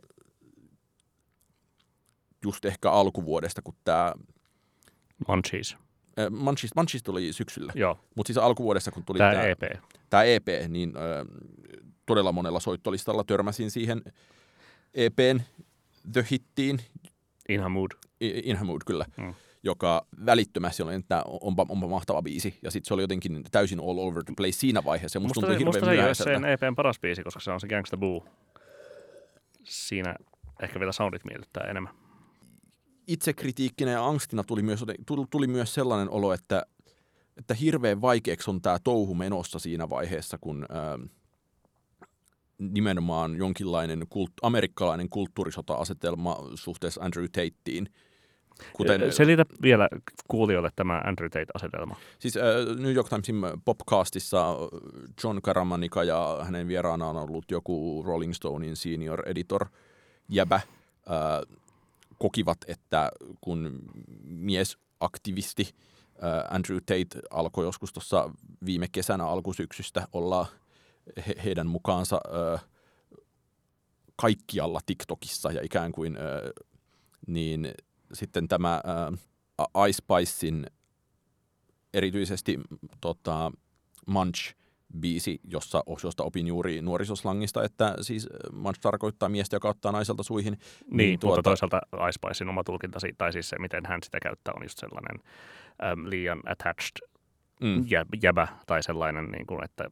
just 2.46 2.66
ehkä 2.66 2.92
alkuvuodesta, 2.92 3.62
kun 3.62 3.76
tämä 3.84 4.14
Munchies. 5.28 5.78
äh, 6.20 6.30
Munchies, 6.32 6.76
Munchies 6.76 7.04
tuli 7.04 7.34
syksyllä, 7.34 7.72
Joo, 7.76 8.00
mutta 8.16 8.28
siis 8.28 8.38
alkuvuodesta, 8.38 8.92
kun 8.92 9.04
tuli 9.06 9.18
tämä 9.18 9.32
tämä 9.32 9.44
EP. 9.44 9.62
tämä 10.10 10.24
EP, 10.24 10.48
niin 10.68 10.94
äh, 10.98 11.04
todella 12.06 12.32
monella 12.32 12.60
soittolistalla 12.60 13.24
törmäsin 13.24 13.72
siihen 13.72 14.02
EPn 14.94 15.40
The 16.14 16.26
Hittiin, 16.32 16.80
Inha 17.50 17.70
Mood. 17.70 17.92
I- 18.22 18.42
In 18.50 18.56
Her 18.58 18.66
Mood 18.66 18.82
kyllä, 18.86 19.06
Mm. 19.18 19.34
joka 19.64 20.06
välittömästi 20.26 20.84
oli, 20.84 20.96
että 20.96 21.24
onpa, 21.26 21.66
onpa 21.70 21.88
mahtava 21.88 22.22
biisi. 22.22 22.60
Ja 22.62 22.72
sitten 22.72 22.88
se 22.88 22.94
oli 22.94 23.04
jotenkin 23.04 23.44
täysin 23.52 23.80
all 23.80 23.98
over 24.00 24.24
the 24.24 24.34
place 24.38 24.52
siinä 24.52 24.84
vaiheessa. 24.84 25.18
Ja 25.18 25.22
musta, 25.22 25.42
Musta, 25.42 25.48
tuntui 25.48 25.60
se, 25.60 25.66
musta 25.66 25.86
se 25.86 25.92
ei 25.92 26.06
ole 26.06 26.14
sen 26.16 26.46
EPn 26.46 26.76
paras 26.76 27.00
biisi, 27.00 27.24
koska 27.24 27.40
se 27.40 27.52
on 27.52 27.60
se 27.60 27.68
Gangsta 27.68 27.98
Boo. 27.98 28.26
Siinä 29.64 30.16
ehkä 30.62 30.80
vielä 30.80 30.92
soundit 30.92 31.26
miellyttää 31.26 31.64
enemmän. 31.70 31.94
Itsekritiikkinä 33.08 33.92
ja 33.92 34.06
angstina 34.06 34.44
tuli 34.44 34.62
myös, 34.62 34.86
tuli, 35.32 35.48
myös 35.48 35.74
sellainen 35.74 36.10
olo, 36.10 36.34
että, 36.34 36.66
että 37.38 37.54
hirveän 37.54 38.02
vaikeaksi 38.02 38.50
on 38.50 38.62
tämä 38.62 38.78
touhu 38.84 39.16
menossa 39.16 39.60
siinä 39.60 39.90
vaiheessa, 39.90 40.38
kun 40.42 40.66
ähm, 40.72 41.04
nimenomaan 42.60 43.36
jonkinlainen 43.36 44.06
kult, 44.10 44.32
amerikkalainen 44.42 45.10
kulttuurisota-asetelma 45.10 46.38
suhteessa 46.56 47.02
Andrew 47.02 47.26
Tateen. 47.26 47.90
Kuten, 48.74 49.14
Selitä 49.14 49.46
vielä 49.62 49.90
kuulijoille 50.28 50.70
tämä 50.76 51.02
Andrew 51.06 51.30
Tate-asetelma. 51.30 51.96
Siis 52.20 52.38
äh, 52.38 52.44
New 52.80 52.94
York 52.94 53.10
Timesin 53.10 53.36
popcastissa 53.66 54.50
äh, 54.50 54.58
John 55.24 55.42
Karamanika 55.42 56.04
ja 56.04 56.40
hänen 56.44 56.68
vieraanaan 56.68 57.16
on 57.16 57.24
ollut 57.24 57.52
joku 57.52 58.04
Rolling 58.08 58.34
Stonein 58.34 58.76
senior 58.76 59.30
editor 59.30 59.66
jäbä, 60.30 60.56
äh, 60.56 61.58
kokivat, 62.20 62.58
että 62.68 63.12
kun 63.42 63.80
miesaktivisti 64.24 65.76
äh, 66.24 66.56
Andrew 66.56 66.78
Tate 66.78 67.20
alkoi 67.30 67.66
joskus 67.66 67.94
tuossa 67.94 68.32
viime 68.66 68.88
kesänä 68.88 69.26
alkusyksystä 69.28 70.08
olla 70.14 70.46
he, 71.28 71.36
heidän 71.44 71.68
mukaansa 71.68 72.20
äh, 72.54 72.66
kaikkialla 74.16 74.80
TikTokissa 74.86 75.52
ja 75.52 75.62
ikään 75.64 75.92
kuin, 75.92 76.18
äh, 76.18 76.52
niin 77.28 77.74
sitten 78.14 78.48
tämä 78.48 78.74
äh, 78.74 79.88
Ice 79.88 79.98
Spicein 79.98 80.66
erityisesti 81.94 82.60
tota, 83.02 83.52
Munch-biisi, 84.94 85.40
jossa, 85.44 85.84
josta 86.04 86.24
opin 86.24 86.48
juuri 86.48 86.82
nuorisoslangista, 86.82 87.64
että 87.64 87.96
siis 88.02 88.30
Munch 88.52 88.80
tarkoittaa 88.82 89.30
miestä, 89.30 89.56
joka 89.56 89.70
ottaa 89.70 89.92
naiselta 89.92 90.24
suihin. 90.24 90.54
Niin, 90.54 90.98
niin 90.98 91.20
tuota... 91.20 91.38
mutta 91.38 91.50
toisaalta 91.50 91.82
Spicein 92.12 92.50
oma 92.50 92.64
tulkinta, 92.64 93.00
siitä, 93.00 93.18
tai 93.18 93.34
siis 93.34 93.50
se, 93.50 93.60
miten 93.60 93.86
hän 93.86 94.04
sitä 94.04 94.20
käyttää, 94.22 94.54
on 94.58 94.64
just 94.64 94.78
sellainen 94.78 95.24
äm, 95.84 96.10
liian 96.10 96.40
attached 96.46 97.08
mm. 97.62 97.86
jä, 97.88 98.06
jäbä, 98.22 98.48
tai 98.66 98.84
sellainen, 98.84 99.26
niin 99.26 99.46
kuin, 99.46 99.64
että 99.64 99.90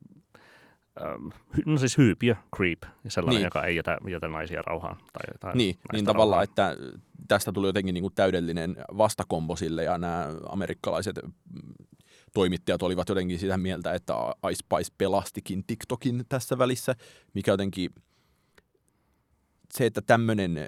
hy- 1.57 1.63
no 1.65 1.77
siis 1.77 1.97
hyypiö, 1.97 2.35
creep, 2.55 2.83
sellainen, 3.07 3.39
Niin. 3.39 3.45
joka 3.45 3.63
ei 3.63 3.75
jätä, 3.75 3.97
jätä 4.09 4.27
naisia 4.27 4.61
rauhaan. 4.61 4.97
Tai, 4.97 5.37
tai 5.39 5.55
Niin, 5.55 5.75
niin 5.93 6.05
tavallaan, 6.05 6.43
että 6.43 6.77
tästä 7.27 7.51
tuli 7.51 7.67
jotenkin 7.67 7.93
niin 7.93 8.03
kuin 8.03 8.13
täydellinen 8.13 8.75
vastakombo 8.97 9.55
sille 9.55 9.83
ja 9.83 9.97
nämä 9.97 10.27
amerikkalaiset 10.49 11.19
toimittajat 12.33 12.83
olivat 12.83 13.09
jotenkin 13.09 13.39
sitä 13.39 13.57
mieltä, 13.57 13.93
että 13.93 14.13
Ice 14.51 14.59
Spice 14.59 14.95
pelastikin 14.97 15.63
TikTokin 15.67 16.25
tässä 16.29 16.57
välissä, 16.57 16.95
mikä 17.33 17.51
jotenkin 17.51 17.89
se, 19.73 19.85
että 19.85 20.01
tämmöinen 20.01 20.67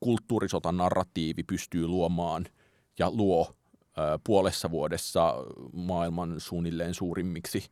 kulttuurisotan 0.00 0.76
narratiivi 0.76 1.42
pystyy 1.42 1.86
luomaan 1.86 2.46
ja 2.98 3.10
luo 3.10 3.56
ö, 3.98 4.18
puolessa 4.24 4.70
vuodessa 4.70 5.34
maailman 5.72 6.40
suunnilleen 6.40 6.94
suurimmiksi. 6.94 7.64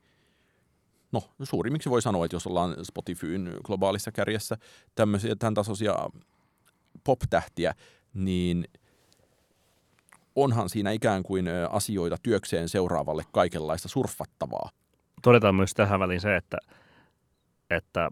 No 1.12 1.23
suurimmiksi 1.42 1.90
voi 1.90 2.02
sanoa, 2.02 2.25
että 2.25 2.35
jos 2.37 2.47
ollaan 2.47 2.85
Spotifyn 2.85 3.57
globaalissa 3.64 4.12
kärjessä 4.12 4.57
tämmöisiä 4.95 5.37
tämän 5.37 5.54
tasoisia 5.54 6.09
pop-tähtiä, 7.04 7.75
niin 8.14 8.64
onhan 10.37 10.69
siinä 10.69 10.91
ikään 10.91 11.23
kuin 11.23 11.47
asioita 11.71 12.17
työkseen 12.23 12.69
seuraavalle 12.69 13.23
kaikenlaista 13.33 13.89
surffattavaa. 13.89 14.71
Todetaan 15.23 15.55
myös 15.55 15.75
tähän 15.75 16.01
väliin 16.01 16.21
se, 16.21 16.37
että, 16.37 16.59
että 17.71 18.11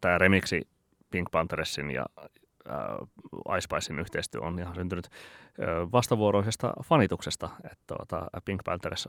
tämä 0.00 0.18
remiksi 0.18 0.68
Pink 1.10 1.30
Pantheressin 1.30 1.90
ja 1.90 2.06
äh, 2.70 3.56
Ice 3.56 3.60
Spicein 3.60 3.98
yhteistyö 3.98 4.40
on 4.40 4.58
ihan 4.58 4.74
syntynyt 4.74 5.06
äh, 5.06 5.92
vastavuoroisesta 5.92 6.72
fanituksesta. 6.84 7.50
Että 7.64 7.84
tuota, 7.86 8.26
Pink 8.44 8.64
Panthers 8.64 9.08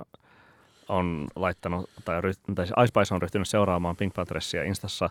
on 0.90 1.28
laittanut, 1.36 1.90
tai, 2.06 2.22
ryht, 2.22 2.40
tai 2.56 2.68
siis 2.68 2.78
Ice 2.84 2.88
Spice 2.88 3.14
on 3.14 3.22
ryhtynyt 3.22 3.48
seuraamaan 3.48 3.96
Pink 3.96 4.14
Pantheressia 4.14 4.64
Instassa. 4.64 5.10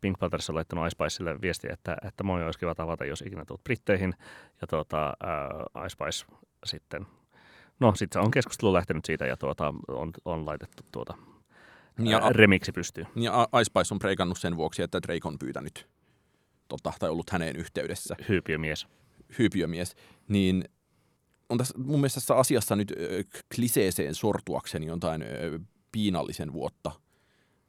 Pink 0.00 0.18
Panthers 0.18 0.50
on 0.50 0.56
laittanut 0.56 0.86
Ice 0.86 0.90
Spicelle 0.90 1.40
viestiä, 1.40 1.72
että, 1.72 1.96
että 2.06 2.24
moi, 2.24 2.44
olisi 2.44 2.58
kiva 2.58 2.74
tavata, 2.74 3.04
jos 3.04 3.22
ikinä 3.26 3.44
tulet 3.44 3.64
Britteihin. 3.64 4.14
Ja 4.60 4.66
tuota, 4.66 5.06
äh, 5.06 5.84
Ice 5.86 5.88
Spice 5.88 6.36
sitten, 6.64 7.06
no 7.80 7.92
sitten 7.94 8.22
on 8.22 8.30
keskustelu 8.30 8.72
lähtenyt 8.72 9.04
siitä 9.04 9.26
ja 9.26 9.36
tuota, 9.36 9.74
on, 9.88 10.10
on 10.24 10.46
laitettu 10.46 10.82
tuota, 10.92 11.14
Ja, 11.98 12.18
äh, 12.18 12.30
remiksi 12.30 12.72
pystyy. 12.72 13.06
ja 13.16 13.48
Ice 13.60 13.64
Spice 13.64 13.94
on 13.94 13.98
preikannut 13.98 14.38
sen 14.38 14.56
vuoksi, 14.56 14.82
että 14.82 15.02
Drake 15.02 15.28
on 15.28 15.38
pyytänyt 15.38 15.86
tota, 16.68 16.92
tai 16.98 17.10
ollut 17.10 17.30
häneen 17.30 17.56
yhteydessä. 17.56 18.16
Hyypiömies. 18.28 18.86
hyypiömies, 19.38 19.96
niin 20.28 20.64
on 21.50 21.58
tässä 21.58 21.78
mun 21.78 22.00
mielestä 22.00 22.20
tässä 22.20 22.34
asiassa 22.34 22.76
nyt 22.76 22.92
kliseeseen 23.54 24.14
sortuakseni 24.14 24.86
jotain 24.86 25.24
piinallisen 25.92 26.52
vuotta 26.52 26.92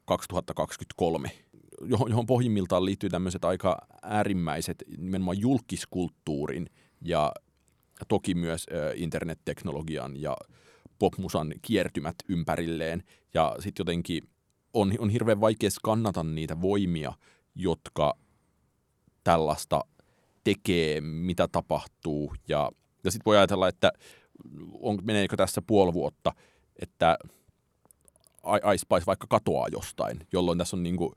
2023, 0.06 1.32
johon, 1.86 2.10
johon 2.10 2.26
pohjimmiltaan 2.26 2.86
liittyy 2.86 3.10
tämmöiset 3.10 3.46
aika 3.46 3.78
äärimmäiset 4.02 4.84
nimenomaan 4.98 5.40
julkiskulttuurin 5.40 6.70
ja 7.02 7.32
toki 8.08 8.36
myös 8.36 8.66
internetteknologian 8.96 10.22
ja 10.22 10.38
popmusan 11.00 11.54
kiertymät 11.62 12.16
ympärilleen. 12.30 13.04
Ja 13.34 13.56
sitten 13.60 13.82
jotenkin 13.82 14.30
on, 14.74 14.94
on 15.00 15.10
hirveän 15.10 15.42
vaikea 15.42 15.70
skannata 15.70 16.24
niitä 16.24 16.62
voimia, 16.62 17.14
jotka 17.56 18.18
tällaista 19.24 19.82
tekee, 20.44 21.02
mitä 21.02 21.48
tapahtuu. 21.48 22.36
Ja, 22.48 22.72
ja 23.03 23.12
sitten 23.12 23.25
voi 23.25 23.38
ajatella, 23.38 23.67
että 23.67 23.91
on, 24.79 25.00
meneekö 25.03 25.38
tässä 25.38 25.62
puoli 25.67 25.93
vuotta, 25.93 26.34
että 26.81 27.17
Ice 28.74 28.77
Spice 28.77 29.05
vaikka 29.07 29.27
katoaa 29.29 29.68
jostain, 29.72 30.27
jolloin 30.33 30.57
tässä 30.57 30.77
on 30.77 30.83
niinku, 30.83 31.14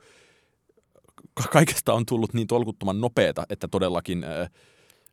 ka- 1.35 1.49
kaikesta 1.53 1.93
on 1.93 2.07
tullut 2.07 2.35
niin 2.35 2.47
tolkuttoman 2.47 3.01
nopeeta, 3.01 3.47
että 3.49 3.69
todellakin 3.69 4.25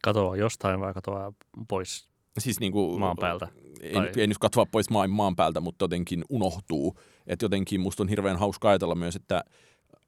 Katoaa 0.03 0.35
jostain 0.35 0.79
vai 0.79 0.93
katoaa 0.93 1.33
pois 1.67 2.09
siis 2.39 2.59
niinku, 2.59 2.99
maan 2.99 3.17
päältä. 3.19 3.47
ei, 3.81 3.93
Tai- 3.93 4.11
ei 4.17 4.27
nyt 4.27 4.37
katoa 4.37 4.65
pois 4.65 4.89
maan, 4.89 5.09
maan 5.09 5.35
päältä, 5.35 5.59
mutta 5.59 5.83
jotenkin 5.83 6.25
unohtuu. 6.29 6.97
Että 7.27 7.45
jotenkin 7.45 7.81
musta 7.81 8.03
on 8.03 8.09
hirveän 8.09 8.37
hauska 8.37 8.69
ajatella 8.69 8.95
myös, 8.95 9.15
että 9.15 9.43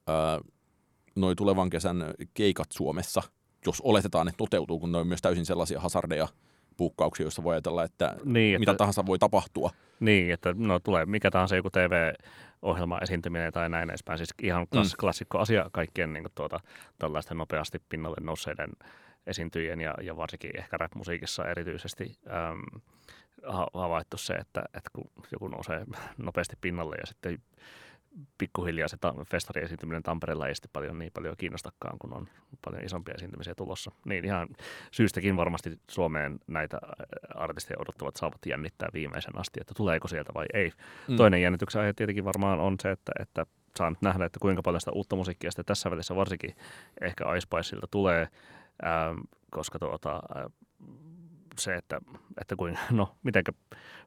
ää, 0.07 0.39
noi 1.15 1.35
tulevan 1.35 1.69
kesän 1.69 2.13
keikat 2.33 2.71
Suomessa, 2.71 3.21
jos 3.65 3.81
oletetaan, 3.81 4.27
että 4.27 4.37
toteutuu, 4.37 4.79
kun 4.79 4.91
ne 4.91 4.97
on 4.97 5.07
myös 5.07 5.21
täysin 5.21 5.45
sellaisia 5.45 5.79
hazardeja, 5.79 6.27
puukkauksia, 6.77 7.23
joissa 7.23 7.43
voi 7.43 7.53
ajatella, 7.55 7.83
että 7.83 8.15
Niin, 8.25 8.59
mitä 8.59 8.71
että, 8.71 8.77
tahansa 8.77 9.05
voi 9.05 9.19
tapahtua. 9.19 9.69
niin, 9.99 10.33
että 10.33 10.53
no, 10.57 10.79
tulee 10.79 11.05
mikä 11.05 11.31
tahansa 11.31 11.55
joku 11.55 11.69
TV-ohjelma 11.69 12.99
esiintyminen 12.99 13.53
tai 13.53 13.69
näin 13.69 13.89
edespäin. 13.89 14.17
Siis 14.17 14.29
ihan 14.41 14.67
klass, 14.67 14.93
Mm. 14.93 14.97
klassikko 14.99 15.39
asia 15.39 15.69
kaikkien 15.71 16.13
niin 16.13 16.23
kuin, 16.23 16.31
tuota, 16.35 16.59
tällaisten 16.99 17.37
nopeasti 17.37 17.81
pinnalle 17.89 18.17
nousseiden 18.21 18.69
esiintyjien 19.27 19.81
ja, 19.81 19.93
ja 20.01 20.17
varsinkin 20.17 20.57
ehkä 20.57 20.77
rap-musiikissa 20.77 21.45
erityisesti 21.47 22.17
äm, 22.27 22.81
ha- 23.47 23.67
havaittu 23.73 24.17
se, 24.17 24.33
että, 24.33 24.63
että 24.73 24.89
kun 24.93 25.11
joku 25.31 25.47
nousee 25.47 25.85
nopeasti 26.17 26.55
pinnalle 26.61 26.95
ja 26.95 27.05
sitten 27.07 27.37
pikkuhiljaa 28.37 28.87
se 28.87 28.97
ta- 28.97 29.15
festariesiintyminen 29.25 30.03
Tampereella 30.03 30.47
ei 30.47 30.55
sitten 30.55 30.69
paljon 30.73 30.99
niin 30.99 31.11
paljon 31.13 31.37
kiinnostakaan, 31.37 31.99
kun 31.99 32.13
on 32.13 32.27
paljon 32.65 32.83
isompia 32.85 33.13
esiintymisiä 33.15 33.55
tulossa. 33.55 33.91
Niin 34.05 34.25
ihan 34.25 34.47
syystäkin 34.91 35.37
varmasti 35.37 35.79
Suomeen 35.89 36.39
näitä 36.47 36.79
artisteja 37.35 37.79
odottavat 37.79 38.15
saavat 38.15 38.45
jännittää 38.45 38.89
viimeisen 38.93 39.39
asti, 39.39 39.59
että 39.61 39.73
tuleeko 39.77 40.07
sieltä 40.07 40.33
vai 40.33 40.45
ei. 40.53 40.71
Mm. 41.07 41.15
Toinen 41.15 41.41
jännityksen 41.41 41.81
aihe 41.81 41.93
tietenkin 41.93 42.25
varmaan 42.25 42.59
on 42.59 42.75
se, 42.81 42.91
että, 42.91 43.11
että 43.19 43.45
saa 43.77 43.89
nyt 43.89 44.01
nähdä, 44.01 44.25
että 44.25 44.39
kuinka 44.39 44.61
paljon 44.61 44.81
sitä 44.81 44.91
uutta 44.91 45.15
musiikkia 45.15 45.51
sitten 45.51 45.65
tässä 45.65 45.91
välissä 45.91 46.15
varsinkin 46.15 46.55
ehkä 47.01 47.35
Ice 47.35 47.39
Spiceilta 47.39 47.87
tulee, 47.91 48.27
ähm, 48.85 49.19
koska 49.51 49.79
tuota, 49.79 50.15
äh, 50.15 50.45
se, 51.59 51.75
että, 51.75 52.01
että 52.41 52.55
kuinka, 52.55 52.79
no, 52.91 53.15
mitenkä 53.23 53.51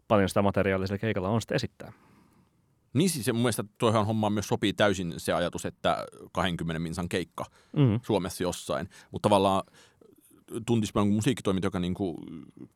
paljon 0.09 0.29
sitä 0.29 0.43
materiaalia 0.43 0.87
sillä 0.87 0.99
keikalla 0.99 1.29
on 1.29 1.41
sitten 1.41 1.57
esittää. 1.57 1.93
Niin 2.97 3.11
siis 3.11 3.25
se 3.25 3.33
mun 3.33 3.43
mielestä 3.43 3.65
tuohon 3.79 4.07
hommaan 4.07 4.33
myös 4.33 4.49
sopii 4.49 4.73
täysin 4.73 5.15
se 5.17 5.33
ajatus, 5.33 5.67
että 5.67 6.07
20 6.33 6.79
minsan 6.79 7.09
keikka 7.09 7.45
Mm-hmm. 7.77 8.01
Suomessa 8.03 8.43
jossain. 8.43 8.89
Mutta 9.11 9.27
tavallaan 9.27 9.63
tuntisi 10.67 10.93
paljon 10.93 11.15
musiikkitoimit, 11.15 11.65
joka 11.65 11.79
niinku, 11.79 12.17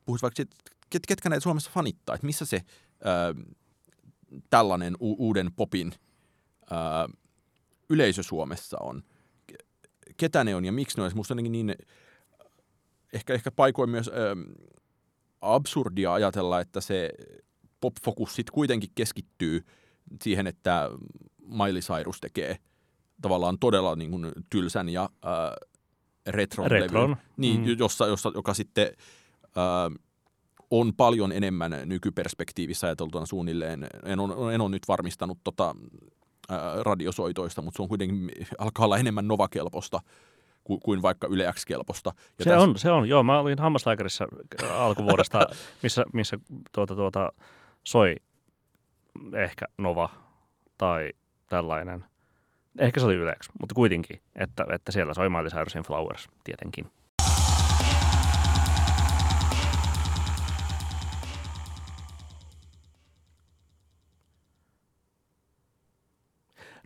puhuisi 0.05 0.23
vaikka 0.23 0.37
siitä, 0.37 0.57
ket, 0.91 1.03
ketkä 1.09 1.29
näitä 1.29 1.43
Suomessa 1.43 1.71
fanittaa, 1.75 2.15
että 2.15 2.27
missä 2.27 2.45
se 2.45 2.63
ää, 3.05 3.35
tällainen 4.51 4.97
u- 5.01 5.27
uuden 5.27 5.53
popin 5.57 5.93
ää, 6.71 7.09
yleisö 7.89 8.23
Suomessa 8.23 8.77
on. 8.81 9.03
Ke- 9.53 9.67
Ketä 10.17 10.45
ne 10.45 10.55
on 10.55 10.65
ja 10.65 10.73
miksi 10.73 10.97
ne 10.97 11.03
on. 11.03 11.11
Musta 11.15 11.35
niin, 11.35 11.75
ehkä, 13.13 13.35
ehkä 13.35 13.51
paikoin 13.51 13.91
myös 13.91 14.09
ää, 14.09 14.37
absurdia 15.41 16.13
ajatella, 16.13 16.61
että 16.61 16.81
se 16.81 17.11
pop-fokus 17.81 18.35
sitten 18.35 18.55
kuitenkin 18.55 18.91
keskittyy 18.95 19.65
siihen, 20.23 20.47
että 20.47 20.91
Miley 21.47 21.81
Cyrus 21.81 22.21
tekee 22.21 22.57
tavallaan 23.23 23.59
todella 23.59 23.97
niin 23.97 24.11
kuin 24.11 24.33
tylsän 24.51 24.89
ja 24.89 25.11
ää, 25.25 25.57
retron, 26.27 26.71
Retron. 26.71 27.17
niin, 27.37 27.61
Mm. 27.61 27.77
jossa, 27.79 28.07
jossa, 28.07 28.33
joka 28.35 28.55
sitten 28.55 28.87
ää, 29.57 29.91
on 30.71 30.93
paljon 30.97 31.33
enemmän 31.33 31.73
nykyperspektiivissä 31.85 32.87
ajateltuna 32.87 33.27
suunnilleen. 33.27 33.87
En 34.05 34.21
ole, 34.21 34.55
en 34.55 34.61
ole 34.61 34.71
nyt 34.71 34.89
varmistanut 34.89 35.39
tota, 35.45 35.75
ää, 36.49 36.83
radiosoitoista, 36.83 37.63
mutta 37.63 37.77
se 37.77 37.83
on 37.83 37.89
kuitenkin, 37.89 38.31
alkaa 38.59 38.85
olla 38.85 38.99
enemmän 38.99 39.29
Nova-kelposta 39.29 40.01
kuin, 40.65 40.81
kuin 40.81 41.03
vaikka 41.03 41.27
Yle 41.31 41.53
X-kelposta. 41.53 42.13
Ja 42.39 42.45
Se 42.45 42.57
on, 42.57 42.79
se 42.79 42.91
on, 42.91 43.09
joo. 43.09 43.23
Mä 43.23 43.39
olin 43.41 43.59
hammaslääkärissä 43.59 44.27
alkuvuodesta, 44.73 45.47
missä, 45.83 46.05
missä 46.13 46.39
tuota, 46.73 46.95
tuota, 46.97 47.33
soi 47.85 48.17
ehkä 49.35 49.67
Nova 49.79 50.09
tai 50.79 51.13
tällainen. 51.49 52.05
Ehkä 52.79 53.01
se 53.01 53.07
oli 53.07 53.15
Ylex, 53.15 53.49
mutta 53.61 53.75
kuitenkin, 53.75 54.21
että, 54.35 54.67
että 54.73 54.93
siellä 54.93 55.15
soi 55.15 55.29
Miley 55.29 55.51
Cyrusin 55.51 55.83
Flowers 55.83 56.29
tietenkin. 56.45 56.91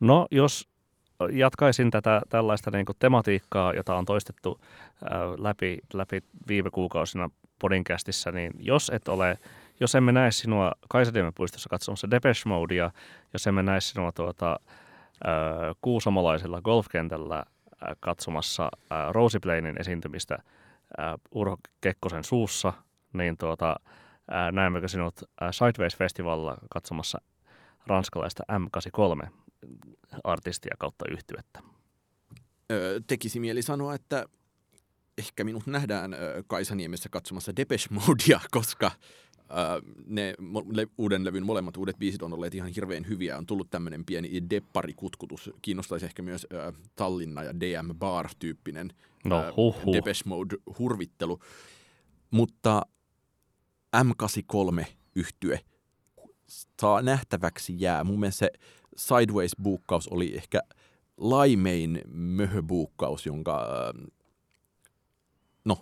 No, 0.01 0.27
jos 0.31 0.69
jatkaisin 1.33 1.91
tätä 1.91 2.23
tällaista 2.29 2.71
niin 2.71 2.87
kuin 2.87 2.97
tematiikkaa, 2.99 3.73
jota 3.75 3.95
on 3.95 4.05
toistettu 4.05 4.61
ää, 5.05 5.21
läpi, 5.39 5.79
läpi 5.93 6.23
viime 6.49 6.71
kuukausina 6.71 7.31
podcastissa, 7.59 8.33
niin 8.33 8.53
jos 8.59 8.91
et 8.95 9.09
ole, 9.09 9.39
jos 9.81 9.95
emme 9.95 10.13
näe 10.13 10.31
sinua 10.31 10.73
Kaisaniemen 10.89 11.33
puistossa 11.35 11.69
katsomassa 11.69 12.11
Depeche 12.11 12.49
Modea, 12.49 12.91
jos 13.33 13.47
emme 13.47 13.63
näe 13.63 13.81
sinua 13.81 14.13
tuota, 14.13 14.61
ää, 15.25 15.35
kuusamolaisella 15.81 16.61
golfkentällä 16.61 17.37
ää, 17.37 17.97
katsomassa 18.01 18.69
ää, 18.91 19.13
Rosie 19.13 19.41
Plainin 19.41 19.81
esiintymistä 19.81 20.39
ää, 20.99 21.19
Urho 21.31 21.57
Kekkosen 21.81 22.25
suussa, 22.25 22.73
niin 23.13 23.37
tuota, 23.37 23.77
ää, 24.31 24.53
näemmekö 24.53 24.89
sinut 24.89 25.15
ää, 25.41 25.51
Sideways-festivaalilla 25.53 26.57
katsomassa 26.71 27.21
ranskalaista 27.87 28.43
M83 28.53 29.29
artistia 30.25 30.75
kautta 30.79 31.05
yhtyettä. 31.11 31.61
Öö, 32.73 33.01
tekisi 33.07 33.41
mieli 33.41 33.63
sanoa, 33.63 33.95
että 33.95 34.27
ehkä 35.19 35.45
minut 35.45 35.67
nähdään 35.67 36.17
Kaisaniemessä 36.47 37.09
katsomassa 37.09 37.57
Depeche 37.57 37.89
Modea, 37.91 38.41
koska 38.51 38.91
ne 40.07 40.35
le- 40.73 40.89
uuden 40.99 41.25
levyn 41.25 41.47
molemmat 41.47 41.77
uudet 41.77 41.99
biisit 41.99 42.23
on 42.23 42.33
olleet 42.33 42.55
ihan 42.55 42.71
hirveän 42.71 43.09
hyviä. 43.09 43.39
On 43.39 43.47
tullut 43.47 43.71
tämmöinen 43.71 44.05
pieni 44.05 44.31
depparikutkutus. 44.51 45.51
Kiinnostaisi 45.63 46.07
ehkä 46.07 46.23
myös 46.23 46.47
öö, 46.53 46.73
Tallinna 46.97 47.43
ja 47.43 47.61
DM 47.61 47.95
Bar-tyyppinen 47.99 48.93
No. 49.25 49.41
Depeche 49.93 50.23
Mode-hurvittelu. 50.29 51.39
Mutta 52.31 52.83
M83 53.97 54.85
yhtye 55.15 55.61
saa 56.81 57.03
nähtäväksi 57.03 57.75
jää. 57.79 58.05
Mun 58.05 58.21
mielestä 58.21 58.39
se 58.39 58.51
Sideways-buukkaus 58.97 60.09
oli 60.11 60.35
ehkä 60.37 60.61
laimein 61.17 62.01
möhöbuukkaus, 62.09 63.27
jonka 63.27 63.67
no, 65.65 65.79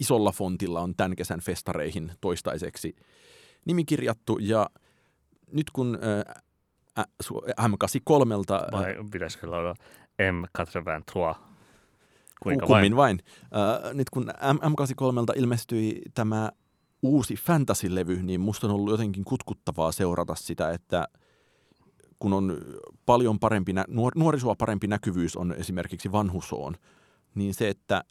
isolla 0.00 0.32
fontilla 0.32 0.80
on 0.80 0.94
tämän 0.96 1.16
kesän 1.16 1.40
festareihin 1.40 2.12
toistaiseksi 2.20 2.96
nimi 3.64 3.84
kirjattu. 3.84 4.38
Ja 4.40 4.70
nyt 5.52 5.70
kun 5.70 5.98
äh, 6.02 6.42
ä, 6.98 7.04
su- 7.24 7.52
M83 7.60 8.72
Vai 8.72 8.94
pitäisikö 9.10 9.46
olla 9.46 9.74
M83? 10.22 11.36
Kuinka 12.42 12.66
Kummin 12.66 12.96
vain? 12.96 12.96
vain. 12.96 13.20
Äh, 13.86 13.94
nyt 13.94 14.10
kun 14.10 14.24
M- 14.24 14.72
M83 14.74 15.38
ilmestyi 15.38 16.02
tämä 16.14 16.50
uusi 17.02 17.34
fantasy-levy, 17.34 18.22
niin 18.22 18.40
musta 18.40 18.66
on 18.66 18.72
ollut 18.74 18.90
jotenkin 18.90 19.24
kutkuttavaa 19.24 19.92
seurata 19.92 20.34
sitä, 20.34 20.70
että 20.70 21.08
kun 22.18 22.32
on 22.32 22.58
paljon 23.06 23.38
parempi, 23.38 23.72
nuor- 23.72 24.12
nuorisoa 24.16 24.54
parempi 24.54 24.86
näkyvyys 24.86 25.36
on 25.36 25.52
esimerkiksi 25.52 26.12
vanhusoon, 26.12 26.74
niin 27.34 27.54
se, 27.54 27.68
että 27.68 28.04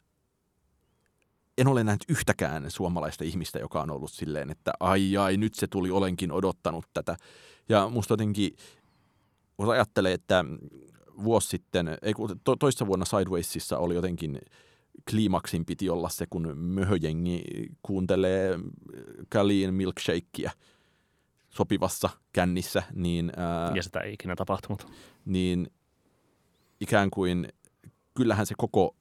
en 1.60 1.68
ole 1.68 1.84
nähnyt 1.84 2.04
yhtäkään 2.08 2.70
suomalaista 2.70 3.24
ihmistä, 3.24 3.58
joka 3.58 3.82
on 3.82 3.90
ollut 3.90 4.12
silleen, 4.12 4.50
että 4.50 4.72
ai 4.80 5.16
ai, 5.16 5.36
nyt 5.36 5.54
se 5.54 5.66
tuli, 5.66 5.90
olenkin 5.90 6.32
odottanut 6.32 6.86
tätä. 6.94 7.16
Ja 7.68 7.88
musta 7.88 8.12
jotenkin, 8.12 8.56
jos 9.58 9.68
ajattelee, 9.68 10.12
että 10.12 10.44
vuosi 11.24 11.48
sitten, 11.48 11.98
ei 12.02 12.14
kun 12.14 12.40
to, 12.44 12.56
toissa 12.56 12.86
vuonna 12.86 13.04
Sidewaysissa 13.04 13.78
oli 13.78 13.94
jotenkin 13.94 14.38
kliimaksin 15.10 15.64
piti 15.64 15.90
olla 15.90 16.08
se, 16.08 16.26
kun 16.30 16.58
möhöjengi 16.58 17.42
kuuntelee 17.82 18.58
Kalin 19.28 19.74
milkshakea 19.74 20.50
sopivassa 21.50 22.10
kännissä, 22.32 22.82
niin, 22.94 23.32
ää, 23.36 23.72
Ja 23.74 23.82
sitä 23.82 24.00
ei 24.00 24.12
ikinä 24.12 24.36
tapahtunut. 24.36 24.86
niin 25.24 25.70
ikään 26.80 27.10
kuin 27.10 27.48
kyllähän 28.14 28.46
se 28.46 28.54
koko 28.58 28.96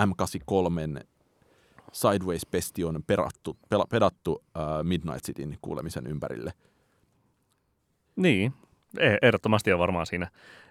M83 0.00 1.04
Sideways-pesti 1.92 2.84
on 2.84 3.02
perattu, 3.06 3.58
pela, 3.68 3.84
pedattu 3.90 4.44
ää, 4.54 4.82
Midnight 4.82 5.24
Cityn 5.24 5.58
kuulemisen 5.62 6.06
ympärille. 6.06 6.52
Niin, 8.16 8.54
e- 8.98 9.16
ehdottomasti 9.22 9.72
on 9.72 9.78
varmaan 9.78 10.06
siinä 10.06 10.30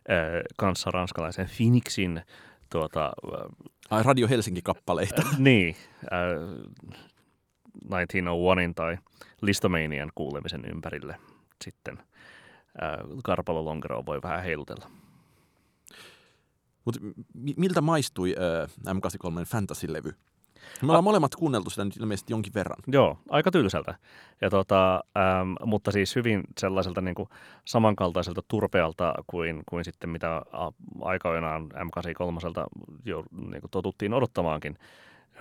ö, 0.10 0.44
kanssa 0.58 0.92
ranskalaisen 0.92 1.50
Phoenixin 1.58 2.22
tuota, 2.70 3.12
Ai 3.90 4.04
Radio 4.04 4.28
Helsinki-kappaleita. 4.28 5.22
niin, 5.38 5.76
äh, 6.04 6.90
1901 7.90 8.74
tai 8.76 8.98
Listomanian 9.42 10.12
kuulemisen 10.16 10.66
ympärille 10.66 11.16
sitten 11.64 11.98
äh, 11.98 13.00
Karpalo 13.24 13.66
Lonkeroa 13.66 14.06
voi 14.06 14.22
vähän 14.22 14.44
heilutella. 14.44 14.90
Mutta 16.86 17.00
miltä 17.58 17.82
maistui 17.82 18.36
ää, 18.40 18.94
M83 18.94 19.46
fantasy-levy? 19.46 20.14
Me 20.82 20.88
ollaan 20.88 21.04
molemmat 21.04 21.36
kuunneltu 21.36 21.70
sitä 21.70 21.86
nyt 21.86 21.98
ilmeisesti 21.98 22.34
jonkin 22.34 22.54
verran. 22.54 22.78
Joo, 22.88 23.18
aika 23.30 23.52
tylsältä. 23.52 23.96
Ja 24.42 24.50
tota, 24.50 24.96
ähm, 24.96 25.54
mutta 25.66 25.92
siis 25.92 26.16
hyvin 26.16 26.44
sellaiselta 26.58 27.02
niin 27.02 27.16
kuin 27.16 27.30
samankaltaiselta 27.66 28.42
turpealta 28.48 29.14
kuin, 29.28 29.64
kuin 29.70 29.86
sitten 29.86 30.10
mitä 30.10 30.42
a- 30.52 30.72
aikoinaan 31.02 31.70
M83 31.74 32.68
jo 33.06 33.24
niin 33.32 33.62
kuin 33.62 33.72
totuttiin 33.72 34.14
odottamaankin 34.14 34.78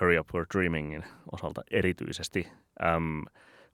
Hurry 0.01 0.19
Up 0.19 0.29
We're 0.29 0.47
Dreamingin 0.55 1.05
osalta 1.33 1.63
erityisesti. 1.71 2.49
Ähm, 2.85 3.21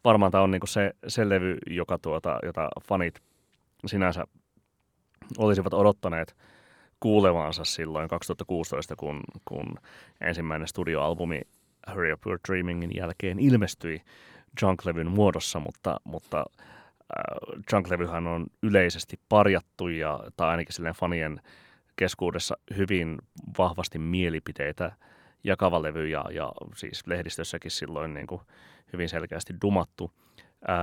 varmaan 0.04 0.32
tämä 0.32 0.44
on 0.44 0.50
niin 0.50 0.60
kuin 0.60 0.68
se, 0.68 0.92
se 1.08 1.28
levy, 1.28 1.58
joka 1.70 1.98
tuota, 1.98 2.38
jota 2.42 2.68
fanit 2.88 3.22
sinänsä 3.86 4.24
olisivat 5.38 5.74
odottaneet 5.74 6.36
kuulevansa 7.02 7.64
silloin 7.64 8.08
2016, 8.08 8.96
kun, 8.96 9.20
kun 9.44 9.74
ensimmäinen 10.20 10.68
studioalbumi 10.68 11.40
Hurry 11.90 12.12
Up 12.12 12.20
We're 12.26 12.40
Dreamingin 12.48 12.90
jälkeen 12.96 13.38
ilmestyi 13.38 14.02
Junk-levyn 14.62 15.10
muodossa, 15.10 15.60
mutta, 15.60 16.00
mutta 16.04 16.38
äh, 16.38 17.62
Junk-levyhän 17.72 18.26
on 18.26 18.46
yleisesti 18.62 19.20
parjattu 19.28 19.88
ja, 19.88 20.20
tai 20.36 20.48
ainakin 20.48 20.72
silleen 20.72 20.94
fanien 20.94 21.40
keskuudessa 21.96 22.56
hyvin 22.76 23.18
vahvasti 23.58 23.98
mielipiteitä 23.98 24.92
jakava 25.44 25.82
levy 25.82 26.08
ja, 26.08 26.24
ja 26.30 26.52
siis 26.76 27.06
lehdistössäkin 27.06 27.70
silloin 27.70 28.14
niin 28.14 28.26
kuin 28.26 28.40
hyvin 28.92 29.08
selkeästi 29.08 29.54
dumattu. 29.62 30.12
Ää, 30.68 30.78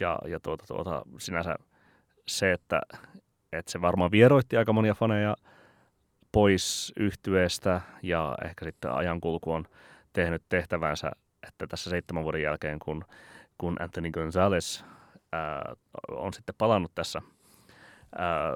ja 0.00 0.18
ja 0.28 0.40
tuota, 0.40 0.64
tuota, 0.66 1.02
sinänsä 1.18 1.56
se, 2.28 2.52
että, 2.52 2.80
että 3.52 3.72
se 3.72 3.80
varmaan 3.80 4.10
vieroitti 4.10 4.56
aika 4.56 4.72
monia 4.72 4.94
faneja 4.94 5.36
pois 6.32 6.92
yhtyeestä 6.96 7.80
ja 8.02 8.34
ehkä 8.44 8.64
sitten 8.64 8.92
ajankulku 8.92 9.52
on 9.52 9.64
tehnyt 10.12 10.42
tehtävänsä, 10.48 11.10
että 11.48 11.66
tässä 11.66 11.90
seitsemän 11.90 12.24
vuoden 12.24 12.42
jälkeen, 12.42 12.78
kun, 12.78 13.04
kun 13.58 13.76
Anthony 13.80 14.10
Gonzalez 14.10 14.82
ää, 15.32 15.74
on 16.08 16.32
sitten 16.32 16.54
palannut 16.58 16.92
tässä 16.94 17.22
ää, 18.18 18.52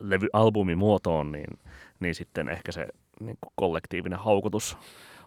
levy, 0.00 0.28
muotoon, 0.76 1.32
niin, 1.32 1.58
niin 2.00 2.14
sitten 2.14 2.48
ehkä 2.48 2.72
se 2.72 2.86
niin 3.20 3.36
kuin 3.40 3.52
kollektiivinen 3.54 4.18
haukutus 4.18 4.78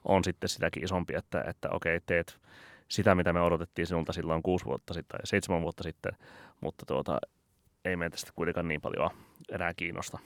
on 0.05 0.23
sitten 0.23 0.49
sitäkin 0.49 0.83
isompi, 0.83 1.15
että, 1.15 1.43
että 1.47 1.69
okei, 1.71 1.99
teet 2.05 2.39
sitä, 2.87 3.15
mitä 3.15 3.33
me 3.33 3.41
odotettiin 3.41 3.87
sinulta 3.87 4.13
silloin 4.13 4.43
kuusi 4.43 4.65
vuotta 4.65 4.93
sitten 4.93 5.17
tai 5.17 5.27
seitsemän 5.27 5.61
vuotta 5.61 5.83
sitten, 5.83 6.11
mutta 6.61 6.85
tuota, 6.85 7.19
ei 7.85 7.95
meitä 7.95 8.17
sitten 8.17 8.35
kuitenkaan 8.35 8.67
niin 8.67 8.81
paljon 8.81 9.09
enää 9.51 9.73
kiinnosta. 9.73 10.19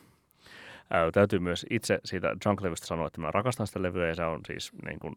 Ää, 0.89 1.11
täytyy 1.11 1.39
myös 1.39 1.65
itse 1.69 1.99
siitä 2.05 2.35
Junk-levystä 2.45 2.87
sanoa, 2.87 3.07
että 3.07 3.21
mä 3.21 3.31
rakastan 3.31 3.67
sitä 3.67 3.81
levyä 3.81 4.07
ja 4.07 4.15
se 4.15 4.23
on 4.23 4.41
siis 4.47 4.71
niin 4.85 4.99
kuin, 4.99 5.15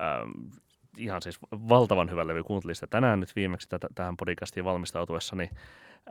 äm, 0.00 0.50
ihan 0.96 1.22
siis 1.22 1.38
valtavan 1.52 2.10
hyvä 2.10 2.26
levy. 2.26 2.42
Kuuntelin 2.42 2.74
sitä 2.74 2.86
tänään 2.86 3.20
nyt 3.20 3.36
viimeksi 3.36 3.68
tätä, 3.68 3.88
tähän 3.94 4.16
podcastiin 4.16 4.64
valmistautuessani. 4.64 5.50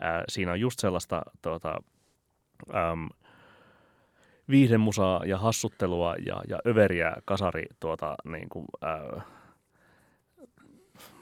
Ää, 0.01 0.23
siinä 0.29 0.51
on 0.51 0.59
just 0.59 0.79
sellaista 0.79 1.21
tuota, 1.41 1.81
äm, 2.75 3.09
viihdemusaa 4.49 5.25
ja 5.25 5.37
hassuttelua 5.37 6.15
ja, 6.25 6.41
ja 6.47 6.59
överiä 6.67 7.13
kasari 7.25 7.65
tuota, 7.79 8.15
niin 8.23 8.49
kuin, 8.49 8.65
ää, 8.81 9.21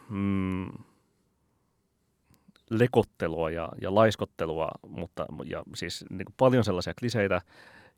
mm, 0.09 0.67
lekottelua 2.79 3.51
ja, 3.51 3.69
ja 3.81 3.95
laiskottelua, 3.95 4.69
mutta 4.87 5.25
ja 5.45 5.63
siis 5.75 6.05
niin 6.09 6.27
paljon 6.37 6.63
sellaisia 6.63 6.93
kliseitä, 6.99 7.41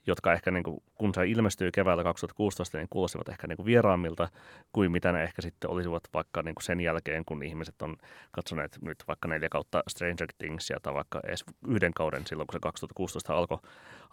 jotka 0.07 0.33
ehkä 0.33 0.51
niin 0.51 0.63
kuin, 0.63 0.83
kun 0.95 1.13
se 1.13 1.27
ilmestyy 1.27 1.71
keväällä 1.71 2.03
2016, 2.03 2.77
niin 2.77 2.87
kuulostivat 2.89 3.29
ehkä 3.29 3.47
niin 3.47 3.57
kuin 3.57 3.65
vieraammilta 3.65 4.29
kuin 4.71 4.91
mitä 4.91 5.11
ne 5.11 5.23
ehkä 5.23 5.41
sitten 5.41 5.69
olisivat 5.69 6.03
vaikka 6.13 6.41
niin 6.43 6.55
kuin 6.55 6.63
sen 6.63 6.81
jälkeen, 6.81 7.25
kun 7.25 7.43
ihmiset 7.43 7.81
on 7.81 7.95
katsoneet 8.31 8.77
nyt 8.81 9.03
vaikka 9.07 9.27
neljä 9.27 9.49
kautta 9.49 9.83
Stranger 9.87 10.27
Thingsia 10.37 10.79
tai 10.81 10.93
vaikka 10.93 11.19
edes 11.23 11.43
yhden 11.67 11.93
kauden 11.93 12.27
silloin, 12.27 12.47
kun 12.47 12.53
se 12.53 12.59
2016 12.59 13.33
alkoi 13.33 13.59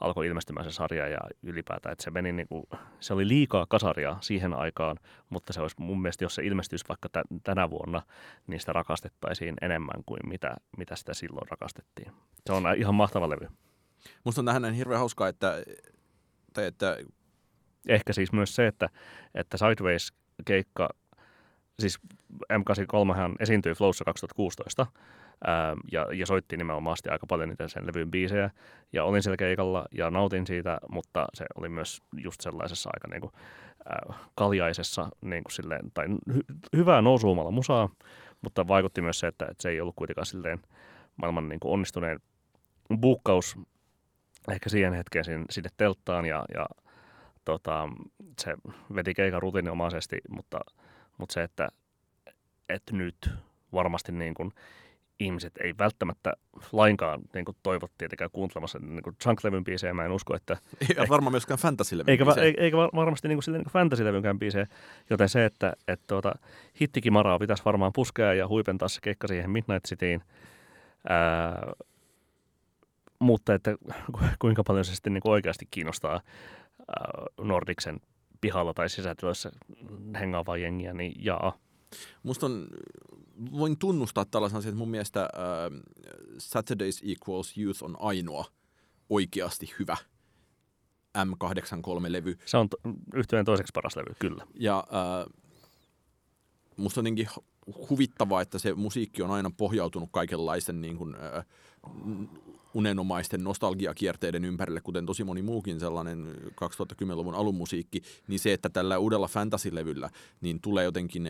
alkoi 0.01 0.27
ilmestymään 0.27 0.65
se 0.65 0.75
sarja 0.75 1.09
ja 1.09 1.19
ylipäätään, 1.43 1.93
että 1.93 2.05
se 2.05 2.11
meni 2.11 2.33
niin 2.33 2.49
kuin, 2.49 2.65
se 3.01 3.15
oli 3.15 3.29
liikaa 3.29 3.67
kasaria 3.69 4.17
siihen 4.21 4.55
aikaan, 4.55 4.97
mutta 5.31 5.53
se 5.53 5.61
olisi 5.61 5.77
mun 5.79 6.03
mielestä, 6.03 6.25
jos 6.25 6.35
se 6.35 6.45
ilmestyisi 6.45 6.85
vaikka 6.89 7.09
tä, 7.09 7.23
tänä 7.43 7.71
vuonna, 7.71 8.03
niin 8.47 8.61
sitä 8.61 8.73
rakastettaisiin 8.73 9.55
enemmän 9.63 10.05
kuin 10.07 10.21
mitä, 10.27 10.57
mitä 10.79 10.97
sitä 10.97 11.15
silloin 11.15 11.49
rakastettiin. 11.51 12.13
Se 12.47 12.53
on 12.53 12.65
ihan 12.77 12.95
mahtava 12.95 13.29
levy. 13.29 13.49
Musta 14.25 14.41
on 14.41 14.47
tähän 14.47 14.75
hirveän 14.75 14.99
hauskaa, 14.99 15.29
että, 15.29 15.63
tai 16.55 16.67
että 16.67 16.97
Ehkä 17.89 18.13
siis 18.13 18.33
myös 18.33 18.55
se, 18.55 18.67
että, 18.67 18.89
että 19.35 19.57
Sideways-keikka, 19.57 20.89
siis 21.79 21.99
M83 22.53 23.17
hän 23.17 23.35
esiintyi 23.41 23.75
Flowssa 23.75 24.05
2016, 24.05 24.87
ää, 25.47 25.77
ja, 25.93 26.07
ja 26.15 26.27
soitti 26.27 26.57
nimenomaan 26.57 26.97
aika 27.11 27.27
paljon 27.27 27.49
niitä 27.49 27.69
sen 27.69 27.87
levyn 27.87 28.11
biisejä, 28.11 28.51
ja 28.93 29.05
olin 29.05 29.23
siellä 29.23 29.37
keikalla 29.37 29.87
ja 29.93 30.11
nautin 30.11 30.47
siitä, 30.47 30.79
mutta 30.91 31.27
se 31.35 31.45
oli 31.55 31.69
myös 31.69 32.03
just 32.17 32.41
sellaisessa 32.41 32.91
aika 32.95 33.09
niin 33.09 33.21
kuin, 33.21 33.33
ää, 33.85 34.15
kaljaisessa, 34.35 35.09
niin 35.21 35.45
kuin 35.45 35.53
silleen, 35.53 35.91
tai 35.95 36.07
hy, 36.35 36.41
hyvää 36.77 37.03
nousuumalla 37.03 37.51
musaa, 37.51 37.89
mutta 38.43 38.69
vaikutti 38.69 39.03
myös 39.03 39.21
se, 39.21 39.27
että, 39.27 39.45
että 39.45 39.63
se 39.63 39.69
ei 39.69 39.81
ollut 39.81 39.97
kuitenkaan 39.97 40.27
silleen 40.27 40.63
maailman 41.17 41.49
niin 41.49 41.61
kuin 41.61 41.73
onnistuneen 41.73 42.21
buukkaus 43.01 43.57
ehkä 44.51 44.71
siihen 44.71 44.93
hetkeen 44.93 45.25
sinne, 45.25 45.45
sinne 45.51 45.71
telttaan 45.77 46.25
ja, 46.25 46.45
ja 46.55 46.67
tota, 47.45 47.89
se 48.41 48.55
veti 48.95 49.15
keikan 49.15 49.43
rutiininomaisesti, 49.43 50.19
mutta, 50.29 50.61
mutta 51.19 51.33
se, 51.33 51.43
että, 51.43 51.69
että 52.69 52.97
nyt 52.97 53.31
varmasti 53.73 54.13
niin 54.13 54.35
kuin 54.35 54.53
ihmiset 55.21 55.53
ei 55.61 55.75
välttämättä 55.79 56.33
lainkaan 56.73 57.21
niin 57.35 57.45
kuin 57.45 57.57
toivo 57.63 57.87
tietenkään 57.99 58.31
kuuntelemassa 58.31 58.79
niin 58.79 59.03
kuin 59.03 59.17
chunk-levyn 59.25 59.65
biisejä. 59.65 59.95
Mä 59.95 60.05
en 60.05 60.13
usko, 60.13 60.37
että... 60.37 60.57
Eikä 60.89 61.07
varmaan 61.09 61.33
myöskään 61.33 61.59
fantasy-levyn 61.59 62.11
eikä, 62.11 62.25
biisejä. 62.25 62.55
eikä 62.57 62.77
varmasti 62.77 63.29
niin 63.29 63.39
kuin, 63.45 63.53
niin 63.53 63.65
kuin 63.65 63.73
fantasy-levynkään 63.73 64.39
biisejä. 64.39 64.67
Joten 65.11 65.29
se, 65.29 65.45
että, 65.45 65.73
että 65.89 66.05
tuota, 66.07 66.33
hittikimaraa 66.81 67.39
pitäisi 67.39 67.65
varmaan 67.65 67.93
puskea 67.93 68.35
ja 68.35 68.49
huipentaa 68.49 68.89
se 68.89 69.01
keikka 69.03 69.29
siihen 69.29 69.51
Midnight 69.51 69.89
Cityin. 69.89 70.23
Ää, 71.09 71.73
mutta 73.23 73.55
että 73.55 73.77
kuinka 74.39 74.65
paljon 74.65 74.85
se 74.85 74.95
sitten 74.95 75.15
niin 75.15 75.23
kuin 75.23 75.33
oikeasti 75.33 75.69
kiinnostaa 75.71 76.13
ää, 76.13 77.25
Nordiksen 77.41 78.01
pihalla 78.41 78.75
tai 78.75 78.89
sisätiloissa 78.89 79.51
hengaavaa 80.21 80.57
jengiä, 80.57 80.93
niin 80.93 81.25
jaa. 81.25 81.59
Musta 82.23 82.47
on, 82.47 82.67
voin 83.53 83.79
tunnustaa 83.79 84.25
tällaisen 84.25 84.59
asian, 84.59 84.71
että 84.71 84.79
mun 84.79 84.91
mielestä 84.91 85.23
äh, 85.23 85.29
Saturdays 86.39 87.03
Equals 87.03 87.59
Youth 87.59 87.85
on 87.85 87.97
ainoa 88.01 88.45
oikeasti 89.11 89.75
hyvä 89.79 89.97
M83-levy. 91.19 92.39
Se 92.45 92.57
on 92.57 92.69
to- 92.69 92.77
yhtyeen 93.15 93.45
toiseksi 93.45 93.71
paras 93.75 93.97
levy, 93.97 94.15
kyllä. 94.19 94.47
Ja 94.55 94.79
äh, 94.79 95.33
musta 96.77 97.01
on 97.01 97.03
jotenkin 97.03 97.29
huvittavaa, 97.91 98.41
että 98.41 98.59
se 98.59 98.75
musiikki 98.75 99.23
on 99.23 99.31
aina 99.31 99.51
pohjautunut 99.57 100.09
kaikenlaisten 100.13 100.81
niin 100.81 100.97
kuin, 100.97 101.15
äh, 101.15 101.47
unenomaisten 102.75 103.45
nostalgiakierteiden 103.45 104.45
ympärille, 104.45 104.81
kuten 104.81 105.07
tosi 105.07 105.25
moni 105.25 105.43
muukin 105.43 105.81
sellainen 105.81 106.35
2010-luvun 106.47 107.35
alun 107.35 107.55
musiikki, 107.55 108.03
niin 108.29 108.39
se, 108.39 108.53
että 108.53 108.69
tällä 108.69 108.99
uudella 108.99 109.29
fantasy-levyllä 109.29 110.11
niin 110.41 110.61
tulee 110.61 110.85
jotenkin 110.85 111.27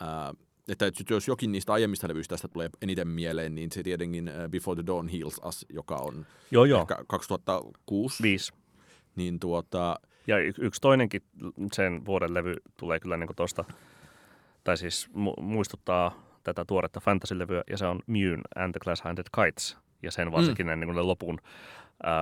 ää, 0.00 0.34
että 0.68 0.92
jos 1.10 1.28
jokin 1.28 1.52
niistä 1.52 1.72
aiemmista 1.72 2.08
levyistä 2.08 2.32
tästä 2.32 2.48
tulee 2.48 2.70
eniten 2.82 3.08
mieleen, 3.08 3.54
niin 3.54 3.72
se 3.72 3.82
tietenkin 3.82 4.30
Before 4.50 4.82
the 4.82 4.86
Dawn 4.86 5.08
Heals 5.08 5.40
Us, 5.44 5.66
joka 5.68 5.96
on 5.96 6.26
joo, 6.50 6.64
joo. 6.64 6.80
ehkä 6.80 7.04
2006. 7.06 8.22
Viisi. 8.22 8.52
Niin 9.16 9.40
tuota... 9.40 9.96
Ja 10.26 10.38
y- 10.38 10.52
yksi 10.58 10.80
toinenkin 10.80 11.22
sen 11.72 12.06
vuoden 12.06 12.34
levy 12.34 12.54
tulee 12.76 13.00
kyllä 13.00 13.16
niin 13.16 13.28
tuosta, 13.36 13.64
tai 14.64 14.76
siis 14.76 15.08
mu- 15.10 15.42
muistuttaa 15.42 16.24
tätä 16.42 16.64
tuoretta 16.64 17.00
fantasy-levyä, 17.00 17.62
ja 17.70 17.78
se 17.78 17.86
on 17.86 18.00
Mune 18.06 18.40
and 18.56 18.72
the 18.72 18.80
Glass 18.84 19.02
Handed 19.02 19.26
Kites, 19.34 19.76
ja 20.04 20.10
sen 20.10 20.32
varsinkin 20.32 20.66
mm. 20.66 20.80
niin 20.80 21.06
lopun 21.06 21.38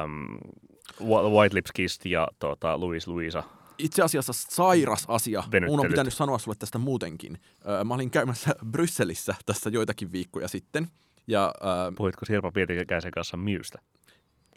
um, 0.04 0.38
White 1.08 1.54
Lips 1.54 1.72
Kissed 1.72 2.10
ja 2.10 2.28
tuota, 2.38 2.80
Louis 2.80 3.06
Louisa 3.06 3.42
itse 3.78 4.02
asiassa 4.02 4.32
sairas 4.32 5.04
asia. 5.08 5.42
Mun 5.66 5.80
on 5.80 5.88
pitänyt 5.88 6.14
sanoa 6.14 6.38
sulle 6.38 6.56
tästä 6.58 6.78
muutenkin. 6.78 7.38
Mä 7.84 7.94
olin 7.94 8.10
käymässä 8.10 8.54
Brysselissä 8.72 9.34
tässä 9.46 9.70
joitakin 9.70 10.12
viikkoja 10.12 10.48
sitten. 10.48 10.88
Ja, 11.26 11.54
äh, 11.64 11.94
Puhuitko 11.96 12.26
Sirpa 12.26 12.50
Pietikäisen 12.52 13.10
kanssa 13.10 13.36
Myystä? 13.36 13.78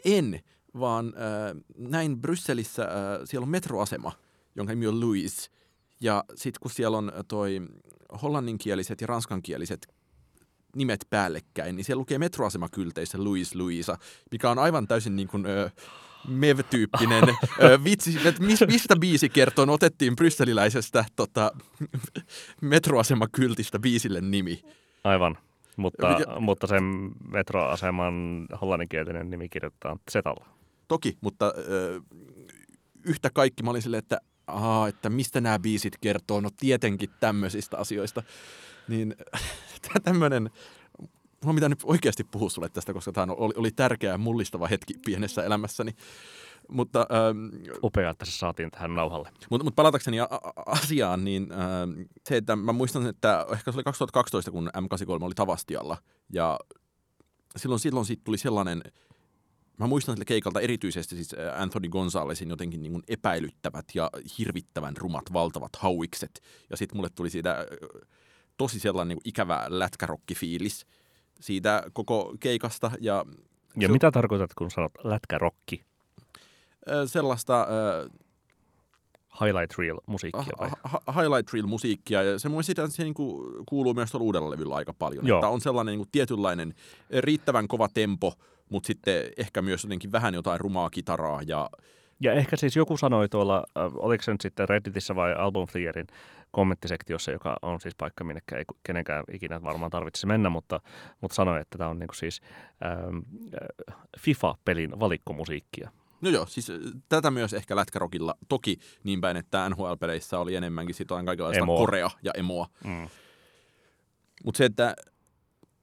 En, 0.04 0.40
vaan 0.78 1.06
äh, 1.06 1.62
näin 1.78 2.20
Brysselissä, 2.20 2.82
äh, 2.82 2.88
siellä 3.24 3.44
on 3.44 3.50
metroasema, 3.50 4.12
jonka 4.54 4.72
nimi 4.72 4.86
on 4.86 5.00
Louis. 5.00 5.50
Ja 6.00 6.24
sitten 6.34 6.60
kun 6.60 6.70
siellä 6.70 6.98
on 6.98 7.12
toi 7.28 7.60
hollanninkieliset 8.22 9.00
ja 9.00 9.06
ranskankieliset 9.06 9.88
nimet 10.76 11.06
päällekkäin, 11.10 11.76
niin 11.76 11.84
siellä 11.84 12.00
lukee 12.00 12.18
metroasemakylteissä 12.18 13.24
Louis 13.24 13.54
Louisa, 13.54 13.98
mikä 14.30 14.50
on 14.50 14.58
aivan 14.58 14.88
täysin 14.88 15.16
niin 15.16 15.28
kuin, 15.28 15.46
äh, 15.46 15.72
Mev-tyyppinen 16.28 17.22
vitsi, 17.84 18.18
että 18.24 18.42
mistä 18.66 18.96
biisi 18.96 19.28
kertoo, 19.28 19.64
no 19.64 19.72
otettiin 19.72 20.16
brysseliläisestä 20.16 21.04
tota, 21.16 21.52
metroasemakyltistä 22.60 23.78
biisille 23.78 24.20
nimi. 24.20 24.62
Aivan, 25.04 25.38
mutta, 25.76 26.06
ja, 26.06 26.40
mutta 26.40 26.66
sen 26.66 27.12
metroaseman 27.28 28.46
hollanninkielinen 28.60 29.30
nimi 29.30 29.48
kirjoitetaan 29.48 29.98
Zetalla. 30.10 30.46
Toki, 30.88 31.16
mutta 31.20 31.54
ö, 31.68 32.00
yhtä 33.04 33.30
kaikki 33.34 33.62
mä 33.62 33.70
olin 33.70 33.82
silleen, 33.82 33.98
että, 33.98 34.18
aha, 34.46 34.88
että 34.88 35.10
mistä 35.10 35.40
nämä 35.40 35.58
biisit 35.58 35.98
kertoo, 36.00 36.40
no 36.40 36.50
tietenkin 36.60 37.10
tämmöisistä 37.20 37.76
asioista. 37.76 38.22
Niin 38.88 39.16
tämmöinen 40.04 40.50
Mulla 41.44 41.54
pitää 41.54 41.68
nyt 41.68 41.80
oikeasti 41.84 42.24
puhua 42.24 42.50
sulle 42.50 42.68
tästä, 42.68 42.92
koska 42.92 43.12
tämä 43.12 43.32
oli, 43.32 43.54
oli 43.56 43.70
tärkeä 43.70 44.10
ja 44.10 44.18
mullistava 44.18 44.66
hetki 44.66 44.94
pienessä 45.06 45.44
elämässäni. 45.44 45.92
Mutta, 46.68 47.06
ähm, 47.10 47.72
Upea, 47.82 48.10
että 48.10 48.24
se 48.24 48.30
saatiin 48.30 48.70
tähän 48.70 48.94
nauhalle. 48.94 49.30
Mutta 49.50 49.64
mut 49.64 49.76
palatakseni 49.76 50.20
a- 50.20 50.28
a- 50.30 50.62
asiaan, 50.66 51.24
niin 51.24 51.52
ähm, 51.52 52.00
se, 52.28 52.36
että 52.36 52.56
mä 52.56 52.72
muistan, 52.72 53.06
että 53.06 53.46
ehkä 53.52 53.72
se 53.72 53.76
oli 53.76 53.84
2012, 53.84 54.50
kun 54.50 54.70
M83 54.76 55.24
oli 55.24 55.34
Tavastialla. 55.34 55.96
Ja 56.32 56.58
silloin, 57.56 57.80
silloin 57.80 58.06
siitä 58.06 58.22
tuli 58.24 58.38
sellainen, 58.38 58.82
mä 59.78 59.86
muistan 59.86 60.14
sille 60.14 60.24
keikalta 60.24 60.60
erityisesti 60.60 61.14
siis 61.14 61.34
äh, 61.34 61.62
Anthony 61.62 61.88
Gonzalesin 61.88 62.50
jotenkin 62.50 62.82
niin 62.82 63.02
epäilyttävät 63.08 63.86
ja 63.94 64.10
hirvittävän 64.38 64.96
rumat 64.96 65.32
valtavat 65.32 65.76
hauikset. 65.76 66.42
Ja 66.70 66.76
sitten 66.76 66.96
mulle 66.96 67.10
tuli 67.10 67.30
siitä 67.30 67.58
äh, 67.58 67.66
tosi 68.56 68.80
sellainen 68.80 69.16
niin 69.16 69.22
ikävä 69.24 69.66
lätkärokkifiilis 69.68 70.86
siitä 71.40 71.82
koko 71.92 72.34
keikasta. 72.40 72.90
Ja, 73.00 73.24
ja 73.76 73.88
se, 73.88 73.92
mitä 73.92 74.10
tarkoitat, 74.10 74.54
kun 74.54 74.70
sanot 74.70 74.92
lätkärokki? 75.04 75.84
Sellaista... 77.06 77.66
Highlight 79.40 79.78
Reel-musiikkia 79.78 80.52
vai? 80.60 80.70
Ha- 80.84 81.00
highlight 81.20 81.52
Reel-musiikkia, 81.52 82.22
ja 82.22 82.38
se 82.38 82.48
mun 82.48 82.64
sitä 82.64 82.88
se 82.88 83.04
niinku 83.04 83.52
kuuluu 83.68 83.94
myös 83.94 84.10
tuolla 84.10 84.24
uudella 84.24 84.50
levyllä 84.50 84.74
aika 84.74 84.92
paljon. 84.92 85.26
Joo. 85.26 85.38
Että 85.38 85.48
on 85.48 85.60
sellainen 85.60 85.92
niinku 85.92 86.08
tietynlainen 86.12 86.74
riittävän 87.20 87.68
kova 87.68 87.88
tempo, 87.94 88.34
mutta 88.68 88.86
sitten 88.86 89.30
ehkä 89.36 89.62
myös 89.62 89.84
jotenkin 89.84 90.12
vähän 90.12 90.34
jotain 90.34 90.60
rumaa 90.60 90.90
kitaraa 90.90 91.42
ja 91.42 91.70
ja 92.20 92.32
ehkä 92.32 92.56
siis 92.56 92.76
joku 92.76 92.96
sanoi 92.96 93.28
tuolla, 93.28 93.56
äh, 93.78 93.92
oliko 93.96 94.22
se 94.22 94.32
nyt 94.32 94.40
sitten 94.40 94.68
Redditissä 94.68 95.14
vai 95.14 95.34
Album 95.34 95.66
Theorin 95.66 96.06
kommenttisektiossa, 96.50 97.30
joka 97.30 97.56
on 97.62 97.80
siis 97.80 97.94
paikka, 97.94 98.24
minne 98.24 98.42
ei 98.56 98.64
kenenkään 98.82 99.24
ikinä 99.32 99.62
varmaan 99.62 99.90
tarvitsisi 99.90 100.26
mennä, 100.26 100.50
mutta, 100.50 100.80
mutta 101.20 101.34
sanoi, 101.34 101.60
että 101.60 101.78
tämä 101.78 101.90
on 101.90 101.98
niin 101.98 102.08
kuin 102.08 102.16
siis 102.16 102.40
ähm, 102.84 103.16
äh, 103.90 103.96
FIFA-pelin 104.18 105.00
valikkomusiikkia. 105.00 105.90
No 106.20 106.30
joo, 106.30 106.46
siis 106.46 106.70
äh, 106.70 106.76
tätä 107.08 107.30
myös 107.30 107.52
ehkä 107.52 107.76
lätkärokilla. 107.76 108.34
Toki 108.48 108.78
niin 109.04 109.20
päin, 109.20 109.36
että 109.36 109.68
NHL-peleissä 109.68 110.38
oli 110.38 110.54
enemmänkin 110.54 110.94
sitä 110.94 111.14
kaikenlaista 111.24 111.62
emoa. 111.62 111.78
korea 111.78 112.10
ja 112.22 112.32
emoa. 112.36 112.66
Mm. 112.84 113.08
Mutta 114.44 114.58
se, 114.58 114.64
että 114.64 114.94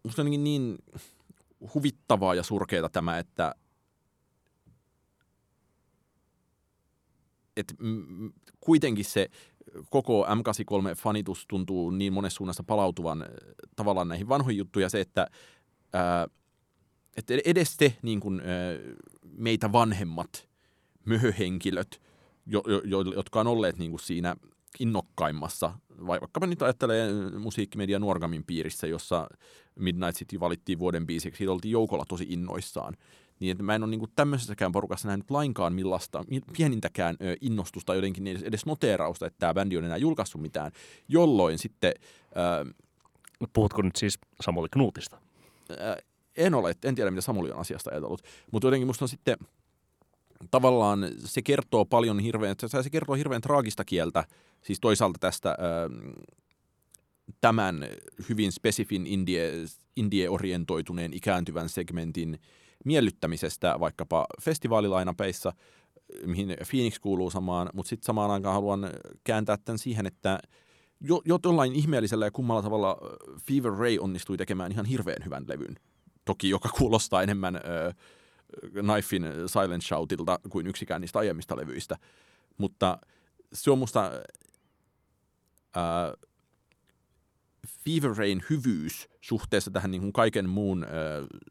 musta 0.04 0.22
on 0.22 0.30
niin 0.30 0.78
huvittavaa 1.74 2.36
ja 2.36 2.44
surkeita 2.44 2.90
tämä, 2.90 3.20
että 3.20 3.56
et 7.58 7.74
kuitenkin 8.60 9.06
se 9.06 9.30
koko 9.90 10.26
M83-fanitus 10.26 11.46
tuntuu 11.48 11.92
niin 11.92 12.14
monessa 12.14 12.38
suunnassa 12.38 12.64
palautuvan 12.64 13.22
äh, 13.22 13.28
tavallaan 13.76 14.08
näihin 14.08 14.30
vanhoihin 14.30 14.58
juttuja 14.58 14.90
se, 14.90 15.02
että, 15.02 15.28
ää, 15.94 16.28
että 17.18 17.34
edes 17.46 17.78
te 17.78 17.98
niin 18.02 18.20
kuin, 18.20 18.40
ää, 18.40 18.48
meitä 19.38 19.72
vanhemmat 19.72 20.50
möhöhenkilöt, 21.06 22.02
jo, 22.46 22.64
jo, 22.84 23.02
jotka 23.02 23.40
on 23.40 23.48
olleet 23.48 23.78
niin 23.78 24.00
siinä 24.00 24.36
innokkaimmassa, 24.80 25.74
vai 26.08 26.22
vaikkapa 26.22 26.48
nyt 26.48 26.62
ajattelee 26.62 27.12
musiikkimedia 27.40 28.00
Nuorgamin 28.00 28.44
piirissä, 28.44 28.88
jossa 28.88 29.28
Midnight 29.80 30.18
City 30.18 30.40
valittiin 30.40 30.80
vuoden 30.80 31.08
biisiksi, 31.08 31.38
siitä 31.38 31.52
oltiin 31.52 31.72
joukolla 31.72 32.06
tosi 32.08 32.26
innoissaan 32.30 32.98
niin 33.40 33.52
että 33.52 33.64
mä 33.64 33.76
en 33.76 33.84
ole 33.84 33.90
niin 33.90 34.00
kuin 34.00 34.12
tämmöisessäkään 34.16 34.72
porukassa 34.72 35.08
nähnyt 35.08 35.32
lainkaan 35.32 35.74
millaista, 35.74 36.26
pienintäkään 36.58 37.18
innostusta 37.42 37.96
jotenkin 37.96 38.28
edes, 38.28 38.44
edes 38.44 38.66
noteerausta, 38.66 39.26
että 39.26 39.40
tämä 39.40 39.54
bändi 39.54 39.78
on 39.78 39.86
enää 39.86 39.98
julkaissut 39.98 40.42
mitään, 40.42 40.72
jolloin 41.08 41.60
sitten... 41.60 41.94
Ö, 42.62 42.74
Puhutko 43.54 43.82
nyt 43.82 43.96
siis 43.96 44.20
Samuli 44.42 44.68
Knutista? 44.70 45.18
Ö, 45.72 45.76
en 46.38 46.54
ole, 46.54 46.76
en 46.84 46.96
tiedä 46.96 47.12
mitä 47.12 47.22
Samuli 47.22 47.52
on 47.52 47.60
asiasta 47.60 47.90
ajatellut, 47.92 48.22
mutta 48.52 48.68
jotenkin 48.68 48.88
musta 48.88 49.06
on 49.06 49.10
sitten 49.10 49.38
tavallaan 50.52 51.08
se 51.18 51.42
kertoo 51.42 51.86
paljon 51.86 52.20
hirveän, 52.20 52.56
se 52.82 52.90
kertoo 52.90 53.16
hirveän 53.16 53.42
traagista 53.42 53.86
kieltä, 53.86 54.24
siis 54.62 54.80
toisaalta 54.80 55.20
tästä 55.20 55.50
ö, 55.50 55.90
tämän 57.42 57.88
hyvin 58.30 58.52
spesifin 58.52 59.08
indie, 59.08 59.52
indie-orientoituneen 59.96 61.14
ikääntyvän 61.14 61.70
segmentin 61.70 62.40
miellyttämisestä 62.84 63.80
vaikkapa 63.80 64.26
festivaalilainapeissa, 64.42 65.54
mihin 66.26 66.58
Phoenix 66.70 67.00
kuuluu 67.00 67.30
samaan, 67.30 67.70
mutta 67.74 67.90
sitten 67.90 68.06
samaan 68.06 68.32
aikaan 68.32 68.54
haluan 68.54 68.90
kääntää 69.24 69.58
tämän 69.58 69.80
siihen, 69.80 70.06
että 70.06 70.40
jo, 71.02 71.22
jollain 71.46 71.74
ihmeellisellä 71.74 72.26
ja 72.26 72.32
kummalla 72.32 72.62
tavalla 72.62 72.98
Fever 73.42 73.72
Ray 73.72 73.98
onnistui 74.00 74.38
tekemään 74.38 74.72
ihan 74.72 74.86
hirveän 74.86 75.26
hyvän 75.26 75.46
levyn. 75.48 75.76
Toki 76.26 76.50
joka 76.50 76.70
kuulostaa 76.78 77.24
enemmän 77.24 77.56
äh, 77.56 77.96
Knifein 78.72 79.24
Silent 79.48 79.84
Shoutilta 79.84 80.40
kuin 80.50 80.68
yksikään 80.68 81.02
niistä 81.02 81.20
aiemmista 81.20 81.58
levyistä. 81.58 81.98
Mutta 82.58 82.98
se 83.54 83.72
on 83.72 83.80
musta 83.80 84.12
äh, 85.78 86.14
Fever 87.68 88.18
Rain 88.18 88.44
hyvyys 88.50 89.10
suhteessa 89.22 89.72
tähän 89.72 89.92
niin 89.92 90.02
kuin 90.02 90.14
kaiken 90.14 90.50
muun 90.50 90.84
äh, 90.84 90.90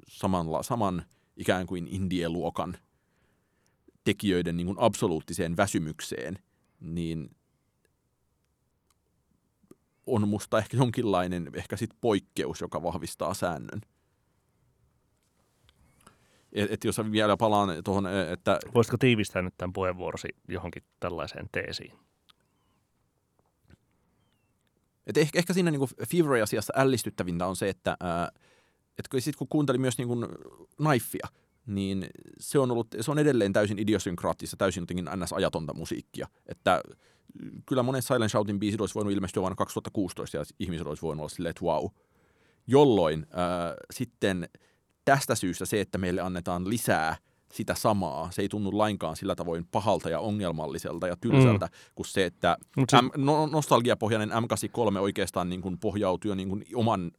samanla, 0.09 0.63
saman 0.63 1.05
ikään 1.37 1.67
kuin 1.67 1.89
indie-luokan 1.91 2.77
tekijöiden 4.05 4.57
niin 4.57 4.67
kuin 4.67 4.79
absoluuttiseen 4.81 5.57
väsymykseen, 5.57 6.39
niin 6.81 7.37
on 10.07 10.29
musta 10.29 10.59
ehkä 10.59 10.77
jonkinlainen 10.77 11.51
ehkä 11.55 11.77
sit 11.77 11.91
poikkeus, 12.01 12.61
joka 12.61 12.83
vahvistaa 12.83 13.35
säännön. 13.35 13.81
Et, 16.53 16.73
et 16.73 16.85
jos 16.85 16.97
vielä 17.13 17.37
palaan 17.37 17.85
tuohon, 17.85 18.07
että... 18.33 18.59
Voisitko 18.75 18.97
tiivistää 18.97 19.43
nyt 19.43 19.55
tämän 19.59 19.73
puheenvuorosi 19.73 20.29
johonkin 20.49 20.83
tällaiseen 21.01 21.49
teesiin? 21.53 21.99
Et 25.07 25.17
ehkä, 25.17 25.39
ehkä 25.39 25.53
siinä 25.53 25.71
niin 25.71 26.07
Fever-asiassa 26.09 26.73
ällistyttävintä 26.77 27.47
on 27.47 27.57
se, 27.57 27.69
että 27.69 27.97
ää, 28.01 28.33
et 28.99 29.09
kun, 29.09 29.21
sit 29.21 29.37
kun 29.37 29.49
kuuntelin 29.49 29.81
myös 29.81 29.99
niin 29.99 30.09
Knifea, 30.77 31.29
niin 31.67 32.07
se 32.41 32.59
on, 32.59 32.71
ollut, 32.71 32.87
se 33.01 33.11
on 33.11 33.19
edelleen 33.19 33.53
täysin 33.53 33.79
idiosynkraattista, 33.79 34.57
täysin 34.57 34.83
jotenkin 34.83 35.09
ns-ajatonta 35.17 35.75
musiikkia. 35.75 36.29
Että 36.47 36.81
kyllä 37.67 37.83
monet 37.83 38.05
Silent 38.05 38.31
Shoutin 38.31 38.61
biisit 38.61 38.81
olisi 38.81 38.95
voinut 38.95 39.13
ilmestyä 39.13 39.41
vuonna 39.41 39.57
2016 39.57 40.37
ja 40.37 40.45
ihmiset 40.59 40.87
olisi 40.87 41.03
voinut 41.03 41.21
olla 41.21 41.29
silleen, 41.29 41.51
että 41.51 41.65
wow. 41.65 41.87
Jolloin 42.67 43.27
ää, 43.31 43.75
sitten 43.93 44.49
tästä 45.05 45.35
syystä 45.35 45.65
se, 45.65 45.81
että 45.81 45.99
meille 45.99 46.21
annetaan 46.21 46.69
lisää 46.69 47.17
sitä 47.53 47.75
samaa. 47.75 48.31
Se 48.31 48.43
ei 48.43 48.49
tunnu 48.49 48.79
lainkaan 48.79 49.17
sillä 49.17 49.35
tavoin 49.35 49.67
pahalta 49.71 50.11
ja 50.11 50.21
ongelmalliselta 50.21 51.09
ja 51.09 51.17
tylsältä 51.17 51.67
mm. 51.67 51.73
kuin 51.95 52.07
se, 52.07 52.25
että 52.25 52.57
se... 52.91 53.03
M- 53.03 53.11
no, 53.17 53.47
nostalgiapohjainen 53.47 54.31
M83 54.31 54.99
oikeastaan 54.99 55.49
niin 55.49 55.61
kuin 55.61 55.79
pohjautuu 55.79 56.35
niin 56.35 56.49
kuin 56.49 56.65
oman 56.75 57.11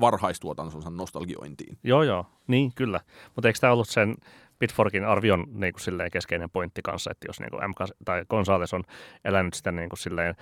varhaistuotantonsa 0.00 0.90
nostalgiointiin. 0.90 1.78
Joo, 1.84 2.02
joo, 2.02 2.26
niin 2.46 2.72
kyllä. 2.74 3.00
Mutta 3.34 3.48
eikö 3.48 3.58
tämä 3.60 3.72
ollut 3.72 3.88
sen 3.88 4.16
Bitforkin 4.58 5.04
arvion 5.04 5.46
niin 5.52 5.72
kuin 5.72 5.80
silleen 5.80 6.10
keskeinen 6.10 6.50
pointti 6.50 6.82
kanssa, 6.82 7.10
että 7.10 7.26
jos 7.28 7.40
niin 7.40 7.50
kuin 7.50 7.70
MK, 7.70 7.76
tai 8.04 8.24
Gonzales 8.30 8.74
on 8.74 8.84
elänyt 9.24 9.54
sitä 9.54 9.72
niin 9.72 9.88
kuin 9.88 9.98
silleen, 9.98 10.34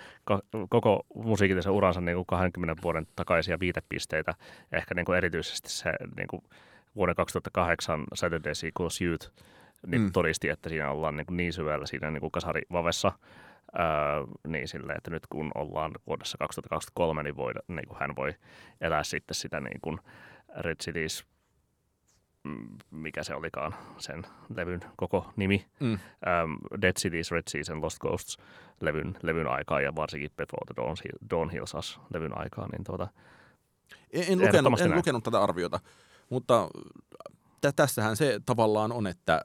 koko 0.68 1.06
musiikillisen 1.14 1.72
uransa 1.72 2.00
niin 2.00 2.16
kuin 2.16 2.26
20 2.26 2.82
vuoden 2.82 3.06
takaisia 3.16 3.60
viitepisteitä, 3.60 4.34
ehkä 4.72 4.94
niin 4.94 5.06
kuin 5.06 5.18
erityisesti 5.18 5.68
se 5.70 5.92
niin 6.16 6.28
kuin 6.28 6.42
vuoden 6.96 7.14
2008 7.14 8.04
Saturday 8.14 8.52
Equals 8.68 9.02
Youth 9.02 9.30
niin 9.86 10.02
mm. 10.02 10.12
todisti, 10.12 10.48
että 10.48 10.68
siinä 10.68 10.90
ollaan 10.90 11.16
niin, 11.16 11.26
kuin 11.26 11.36
niin 11.36 11.52
syvällä 11.52 11.86
siinä 11.86 12.10
niin 12.10 12.20
kuin 12.20 12.32
kasarivavessa, 12.32 13.12
Öö, 13.78 14.26
niin 14.46 14.68
sille, 14.68 14.92
että 14.92 15.10
nyt 15.10 15.26
kun 15.26 15.50
ollaan 15.54 15.92
vuodessa 16.06 16.38
2023, 16.38 17.22
niin, 17.22 17.36
voi, 17.36 17.52
niin 17.68 17.88
kuin 17.88 17.98
hän 18.00 18.16
voi 18.16 18.34
elää 18.80 19.04
sitten 19.04 19.34
sitä 19.34 19.60
niin 19.60 19.80
kuin 19.82 19.98
Red 20.56 20.76
Cities, 20.84 21.24
mm, 22.44 22.78
mikä 22.90 23.22
se 23.22 23.34
olikaan 23.34 23.74
sen 23.98 24.22
levyn 24.54 24.80
koko 24.96 25.32
nimi, 25.36 25.66
mm. 25.80 25.92
um, 25.92 26.80
Dead 26.82 26.92
Cities, 26.98 27.30
Red 27.30 27.42
Seas 27.48 27.70
and 27.70 27.82
Lost 27.82 27.98
Ghosts 27.98 28.36
levyn, 28.80 29.16
levyn 29.22 29.48
aikaa 29.48 29.80
ja 29.80 29.94
varsinkin 29.94 30.30
Before 30.36 30.66
the 30.66 30.82
Dawn, 30.82 30.96
Dawn 31.30 31.50
Hills 31.50 31.74
Us 31.74 32.00
levyn 32.14 32.38
aikaa. 32.38 32.68
Niin 32.72 32.84
tuota, 32.84 33.08
en, 34.10 34.24
en, 34.28 34.38
lukenut, 34.38 34.80
en 34.80 34.94
lukenut 34.94 35.24
tätä 35.24 35.42
arviota, 35.42 35.80
mutta 36.30 36.68
t- 37.60 37.76
tässähän 37.76 38.16
se 38.16 38.40
tavallaan 38.46 38.92
on, 38.92 39.06
että 39.06 39.42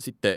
sitten 0.00 0.36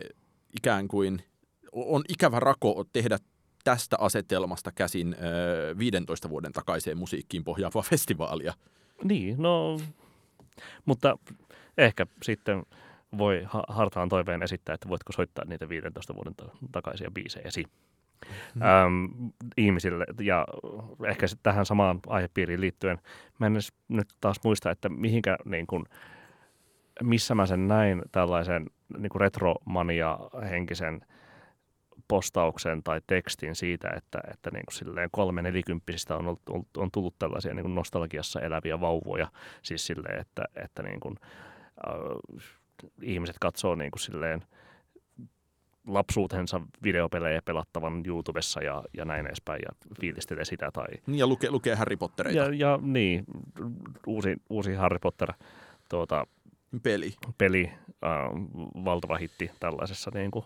ikään 0.55 0.87
kuin– 0.87 1.21
on 1.71 2.03
ikävä 2.09 2.39
rako 2.39 2.85
tehdä 2.93 3.17
tästä 3.63 3.95
asetelmasta 3.99 4.71
käsin 4.71 5.15
ö, 5.19 5.77
15 5.77 6.29
vuoden 6.29 6.51
takaiseen 6.51 6.97
musiikkiin 6.97 7.43
pohjaavaa 7.43 7.81
festivaalia. 7.91 8.53
Niin, 9.03 9.35
no, 9.41 9.79
mutta 10.85 11.17
ehkä 11.77 12.05
sitten 12.23 12.63
voi 13.17 13.47
hartaan 13.67 14.09
toiveen 14.09 14.43
esittää, 14.43 14.75
että 14.75 14.89
voitko 14.89 15.11
soittaa 15.11 15.45
niitä 15.45 15.69
15 15.69 16.15
vuoden 16.15 16.33
takaisia 16.71 17.11
biisejäsi 17.11 17.65
mm. 18.55 18.61
äm, 18.61 19.09
ihmisille. 19.57 20.05
Ja 20.21 20.47
ehkä 21.07 21.27
sitten 21.27 21.43
tähän 21.43 21.65
samaan 21.65 21.99
aihepiiriin 22.07 22.61
liittyen, 22.61 22.99
mä 23.39 23.47
en 23.47 23.53
edes 23.53 23.73
nyt 23.87 24.07
taas 24.21 24.37
muista, 24.43 24.71
että 24.71 24.89
mihinkä 24.89 25.37
niin 25.45 25.67
kun, 25.67 25.85
missä 27.03 27.35
mä 27.35 27.45
sen 27.45 27.67
näin 27.67 28.01
tällaisen 28.11 28.65
niin 28.97 29.11
retromania 29.21 30.19
henkisen– 30.49 31.01
postauksen 32.11 32.83
tai 32.83 33.01
tekstin 33.07 33.55
siitä, 33.55 33.89
että, 33.97 34.19
että 34.31 34.51
niin 34.51 34.65
kuin 34.65 34.75
silleen 34.75 35.09
kolme 35.11 35.41
nelikymppisistä 35.41 36.15
on, 36.15 36.27
ollut, 36.27 36.77
on 36.77 36.91
tullut 36.91 37.15
tällaisia 37.19 37.53
niin 37.53 37.63
kuin 37.63 37.75
nostalgiassa 37.75 38.39
eläviä 38.39 38.79
vauvoja. 38.81 39.27
Siis 39.61 39.87
silleen, 39.87 40.21
että, 40.21 40.45
että 40.55 40.83
niin 40.83 40.99
kuin, 40.99 41.15
äh, 41.87 42.43
ihmiset 43.01 43.35
katsoo 43.39 43.75
niin 43.75 43.91
kuin 43.91 43.99
silleen 43.99 44.43
lapsuutensa 45.87 46.61
videopelejä 46.83 47.41
pelattavan 47.45 48.03
YouTubessa 48.07 48.61
ja, 48.61 48.83
ja 48.97 49.05
näin 49.05 49.25
edespäin 49.25 49.61
ja 49.61 49.89
fiilistelee 50.01 50.45
sitä. 50.45 50.71
Tai... 50.73 50.87
Niin 51.07 51.19
ja 51.19 51.27
lukee, 51.27 51.51
lukee 51.51 51.75
Harry 51.75 51.97
Pottereita. 51.97 52.39
Ja, 52.39 52.53
ja 52.53 52.79
niin, 52.81 53.23
uusi, 54.07 54.35
uusi 54.49 54.73
Harry 54.73 54.99
Potter 54.99 55.33
tuota, 55.89 56.27
peli, 56.83 57.13
peli 57.37 57.71
äh, 58.03 58.09
valtava 58.85 59.17
hitti 59.17 59.51
tällaisessa 59.59 60.11
niin 60.13 60.31
kuin, 60.31 60.45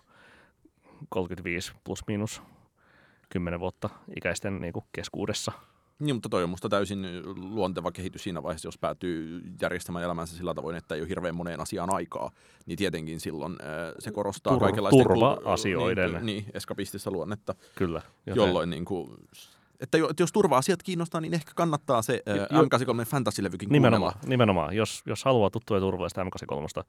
35 1.09 1.73
plus 1.83 2.07
miinus 2.07 2.41
10 3.29 3.59
vuotta 3.59 3.89
ikäisten 4.15 4.61
niin 4.61 4.73
kuin 4.73 4.85
keskuudessa. 4.91 5.51
Niin, 5.99 6.15
mutta 6.15 6.29
toi 6.29 6.43
on 6.43 6.49
musta 6.49 6.69
täysin 6.69 7.21
luonteva 7.35 7.91
kehitys 7.91 8.23
siinä 8.23 8.43
vaiheessa, 8.43 8.67
jos 8.67 8.77
päätyy 8.77 9.41
järjestämään 9.61 10.05
elämänsä 10.05 10.37
sillä 10.37 10.53
tavoin, 10.53 10.75
että 10.75 10.95
ei 10.95 11.01
ole 11.01 11.09
hirveän 11.09 11.35
moneen 11.35 11.59
asiaan 11.59 11.93
aikaa, 11.93 12.31
niin 12.65 12.77
tietenkin 12.77 13.19
silloin 13.19 13.51
äh, 13.51 13.93
se 13.99 14.11
korostaa 14.11 14.53
Tur- 14.55 14.59
kaikenlaisten... 14.59 15.03
Turva-asioiden. 15.03 16.11
Niin, 16.11 16.25
niin, 16.25 16.45
eskapistissa 16.53 17.11
luonnetta. 17.11 17.55
Kyllä. 17.75 18.01
Joten... 18.25 18.41
Jolloin 18.41 18.69
niin 18.69 18.85
kuin, 18.85 19.09
että 19.79 19.97
jos 20.19 20.31
turva-asiat 20.31 20.83
kiinnostaa, 20.83 21.21
niin 21.21 21.33
ehkä 21.33 21.51
kannattaa 21.55 22.01
se 22.01 22.21
äh, 22.29 22.35
M83 22.35 23.05
Fantasy-levykin 23.05 23.69
nimenomaan, 23.69 24.13
kuunnella. 24.13 24.29
Nimenomaan, 24.29 24.75
jos, 24.75 25.03
jos 25.05 25.25
haluaa 25.25 25.49
tuttua 25.49 25.77
ja 25.77 25.81
turvallista 25.81 26.23
M83, 26.23 26.83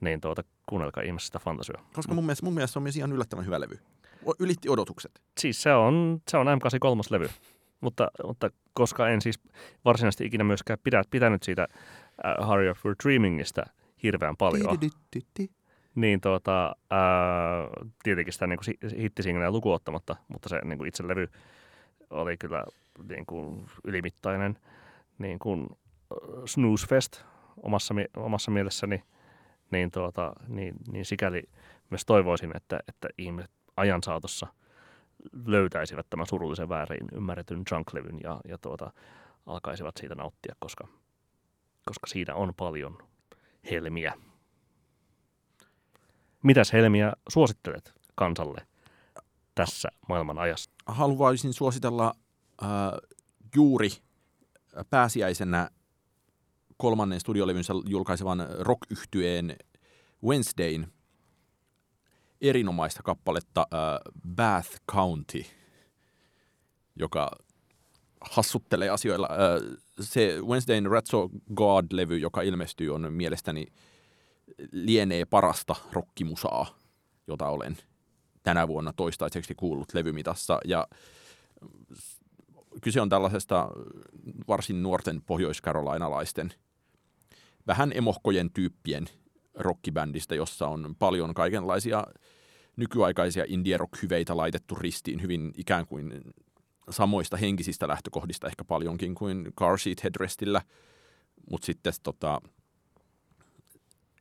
niin 0.00 0.20
tuota, 0.20 0.44
kuunnelkaa 0.68 1.02
ihmeessä 1.02 1.26
sitä 1.26 1.38
fantasyä. 1.38 1.80
Koska 1.92 2.14
mun 2.14 2.24
mielestä, 2.24 2.46
mun 2.46 2.54
mielestä 2.54 2.72
se 2.72 2.78
on 2.78 2.82
myös 2.82 2.96
ihan 2.96 3.12
yllättävän 3.12 3.46
hyvä 3.46 3.60
levy. 3.60 3.78
Ylitti 4.38 4.68
odotukset. 4.68 5.22
Siis 5.40 5.62
se 5.62 5.72
on, 5.72 6.20
se 6.28 6.36
on 6.36 6.46
M83-levy, 6.46 7.30
mutta, 7.80 8.08
mutta 8.26 8.50
koska 8.72 9.08
en 9.08 9.22
siis 9.22 9.40
varsinaisesti 9.84 10.24
ikinä 10.24 10.44
myöskään 10.44 10.78
pidä, 10.84 11.02
pitänyt 11.10 11.42
siitä 11.42 11.68
uh, 12.40 12.46
Hurry 12.46 12.70
Up 12.70 12.76
for 12.76 12.94
Dreamingista 13.04 13.62
hirveän 14.02 14.36
paljon, 14.36 14.78
niin 15.94 16.20
tuota, 16.20 16.76
uh, 16.82 17.90
tietenkin 18.02 18.32
sitä 18.32 18.46
niin 18.46 18.58
hittisingleä 19.00 19.50
lukuun 19.50 19.74
ottamatta, 19.74 20.16
mutta 20.28 20.48
se 20.48 20.60
niin 20.64 20.78
kuin 20.78 20.88
itse 20.88 21.08
levy 21.08 21.28
oli 22.10 22.36
kyllä 22.36 22.64
niin 23.08 23.26
kuin 23.26 23.66
ylimittainen 23.84 24.58
niin 25.18 25.38
kuin 25.38 25.68
snooze 26.46 26.86
fest 26.86 27.24
omassa, 27.62 27.94
omassa 28.16 28.50
mielessäni– 28.50 29.02
niin, 29.70 29.90
tuota, 29.90 30.32
niin, 30.48 30.74
niin 30.92 31.04
sikäli 31.04 31.42
myös 31.90 32.06
toivoisin, 32.06 32.56
että, 32.56 32.80
että 32.88 33.08
ihmiset 33.18 33.50
ajan 33.76 34.02
saatossa 34.02 34.46
löytäisivät 35.46 36.06
tämän 36.10 36.26
surullisen 36.26 36.68
väärin 36.68 37.08
ymmärretyn 37.12 37.62
junk-levyn 37.70 38.20
ja, 38.22 38.40
ja 38.48 38.58
tuota, 38.58 38.92
alkaisivat 39.46 39.96
siitä 39.96 40.14
nauttia, 40.14 40.54
koska, 40.58 40.88
koska 41.86 42.06
siinä 42.06 42.34
on 42.34 42.54
paljon 42.54 42.98
helmiä. 43.70 44.12
Mitäs 46.42 46.72
helmiä 46.72 47.12
suosittelet 47.28 47.94
kansalle 48.14 48.66
tässä 49.58 49.88
maailman 50.08 50.38
ajassa? 50.38 50.70
Haluaisin 50.86 51.52
suositella 51.52 52.14
äh, 52.62 52.68
juuri 53.54 53.90
pääsiäisenä 54.90 55.70
kolmannen 56.76 57.20
studiolevynsä 57.20 57.72
julkaisevan 57.86 58.46
rock 58.58 58.82
Wednesdayn 60.24 60.92
erinomaista 62.40 63.02
kappaletta 63.02 63.66
uh, 63.72 64.12
Bath 64.36 64.70
County, 64.92 65.44
joka 66.96 67.30
hassuttelee 68.20 68.88
asioilla. 68.88 69.28
Uh, 69.28 69.76
se 70.00 70.36
Wednesdayn 70.40 70.86
Ratso 70.86 71.28
God-levy, 71.54 72.18
joka 72.18 72.42
ilmestyy, 72.42 72.94
on 72.94 73.12
mielestäni 73.12 73.66
lienee 74.72 75.24
parasta 75.24 75.74
rockimusaa, 75.92 76.78
jota 77.26 77.48
olen 77.48 77.76
tänä 78.42 78.68
vuonna 78.68 78.92
toistaiseksi 78.92 79.54
kuullut 79.54 79.94
levymitassa. 79.94 80.60
Ja 80.64 80.88
kyse 82.82 83.00
on 83.00 83.08
tällaisesta 83.08 83.68
varsin 84.48 84.82
nuorten 84.82 85.22
pohjoiskarolinalaisten 85.22 86.52
vähän 87.66 87.92
emohkojen 87.94 88.50
tyyppien 88.52 89.06
rockibändistä, 89.54 90.34
jossa 90.34 90.66
on 90.68 90.94
paljon 90.98 91.34
kaikenlaisia 91.34 92.04
nykyaikaisia 92.76 93.44
indie 93.48 93.76
rock-hyveitä 93.76 94.36
laitettu 94.36 94.74
ristiin 94.74 95.22
hyvin 95.22 95.52
ikään 95.56 95.86
kuin 95.86 96.12
samoista 96.90 97.36
henkisistä 97.36 97.88
lähtökohdista 97.88 98.46
ehkä 98.46 98.64
paljonkin 98.64 99.14
kuin 99.14 99.52
Car 99.60 99.78
Seat 99.78 100.04
Headrestillä, 100.04 100.62
mutta 101.50 101.66
sitten 101.66 101.92
tota, 102.02 102.40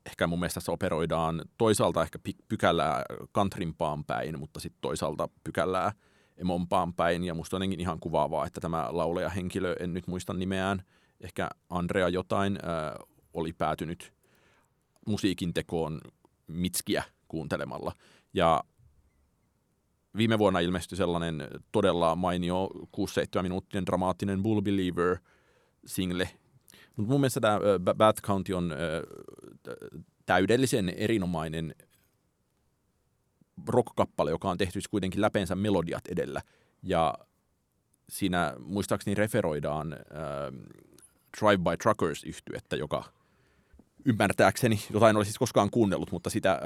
ehkä 0.08 0.28
mun 0.28 0.40
mielestä 0.40 0.60
se 0.60 0.72
operoidaan 0.72 1.42
toisaalta 1.58 2.02
ehkä 2.02 2.20
pykälää 2.48 3.04
kantrimpaan 3.32 4.06
päin, 4.06 4.40
mutta 4.40 4.60
sitten 4.60 4.82
toisaalta 4.82 5.30
pykälää 5.44 5.92
emompaan 6.38 6.94
päin. 6.94 7.24
Ja 7.24 7.34
musta 7.34 7.58
on 7.58 7.64
ihan 7.64 8.00
kuvaavaa, 8.00 8.46
että 8.46 8.62
tämä 8.62 8.88
laulajahenkilö, 8.92 9.76
en 9.80 9.94
nyt 9.94 10.08
muista 10.08 10.34
nimeään, 10.34 10.84
ehkä 11.22 11.50
Andrea 11.70 12.10
jotain, 12.10 12.60
äh, 12.64 13.08
oli 13.34 13.54
päätynyt 13.54 14.14
musiikin 15.08 15.54
tekoon 15.54 16.02
mitskiä 16.48 17.04
kuuntelemalla. 17.28 17.92
Ja 18.34 18.64
viime 20.18 20.40
vuonna 20.40 20.60
ilmestyi 20.60 20.98
sellainen 20.98 21.48
todella 21.72 22.16
mainio 22.16 22.70
6-7 23.40 23.42
minuuttinen 23.42 23.86
dramaattinen 23.86 24.44
Bull 24.44 24.62
Believer 24.62 25.18
single. 25.86 26.30
Mutta 26.98 27.12
mun 27.12 27.22
mielestä 27.22 27.40
tämä 27.40 27.60
Bad 27.98 28.22
County 28.22 28.54
on 28.54 28.74
täydellisen 30.26 30.90
erinomainen 30.90 31.76
rock-kappale, 33.68 34.30
joka 34.30 34.50
on 34.50 34.58
tehty 34.58 34.80
kuitenkin 34.92 35.22
läpeensä 35.22 35.56
melodiat 35.56 36.08
edellä. 36.08 36.42
Ja 36.84 37.14
siinä 38.10 38.54
muistaakseni 38.60 39.16
referoidaan 39.16 39.94
äh, 39.94 40.00
Drive 41.40 41.58
by 41.58 41.78
Truckers 41.84 42.24
yhtyettä, 42.24 42.76
joka 42.76 43.04
ymmärtääkseni, 44.06 44.80
jota 44.94 45.10
en 45.10 45.16
ole 45.16 45.26
siis 45.26 45.38
koskaan 45.40 45.70
kuunnellut, 45.70 46.12
mutta 46.12 46.30
sitä 46.30 46.52
äh, 46.52 46.60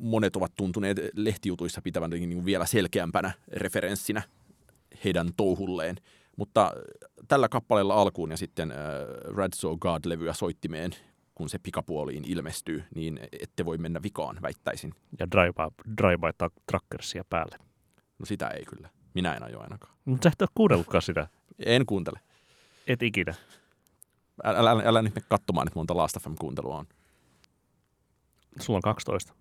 monet 0.00 0.36
ovat 0.36 0.52
tuntuneet 0.56 0.98
lehtijutuissa 1.14 1.82
pitävän 1.82 2.10
niin 2.10 2.44
vielä 2.44 2.66
selkeämpänä 2.66 3.32
referenssinä 3.52 4.22
heidän 5.04 5.30
touhulleen. 5.36 5.96
Mutta 6.36 6.72
tällä 7.28 7.48
kappaleella 7.48 7.94
alkuun 7.94 8.30
ja 8.30 8.36
sitten 8.36 8.70
äh, 8.70 8.76
Red 9.36 9.52
So 9.54 9.76
God-levyä 9.76 10.32
soittimeen, 10.32 10.92
kun 11.34 11.48
se 11.48 11.58
pikapuoliin 11.58 12.24
ilmestyy, 12.26 12.84
niin 12.94 13.20
ette 13.40 13.64
voi 13.64 13.78
mennä 13.78 14.02
vikaan, 14.02 14.38
väittäisin. 14.42 14.94
Ja 15.18 15.30
Drive 15.30 15.52
by, 15.52 15.92
drive 15.96 16.18
by 16.18 16.50
Trackersia 16.66 17.24
päälle. 17.30 17.58
No 18.18 18.26
sitä 18.26 18.48
ei 18.48 18.64
kyllä. 18.64 18.88
Minä 19.14 19.34
en 19.34 19.42
ajo 19.42 19.60
ainakaan. 19.60 19.94
Mutta 20.04 20.24
sä 20.24 20.32
et 20.32 20.42
ole 20.42 20.48
kuunnellutkaan 20.54 21.02
sitä. 21.02 21.28
En 21.66 21.86
kuuntele. 21.86 22.20
Et 22.86 23.02
ikinä. 23.02 23.34
Älä, 24.44 24.70
älä, 24.70 24.82
älä 24.86 25.02
nyt 25.02 25.14
mene 25.14 25.26
katsomaan, 25.28 25.68
että 25.68 25.78
monta 25.78 25.96
Last 25.96 26.18
FM-kuuntelua 26.20 26.78
on. 26.78 26.86
Sulla 28.60 28.76
on 28.76 28.82
12. 28.82 29.34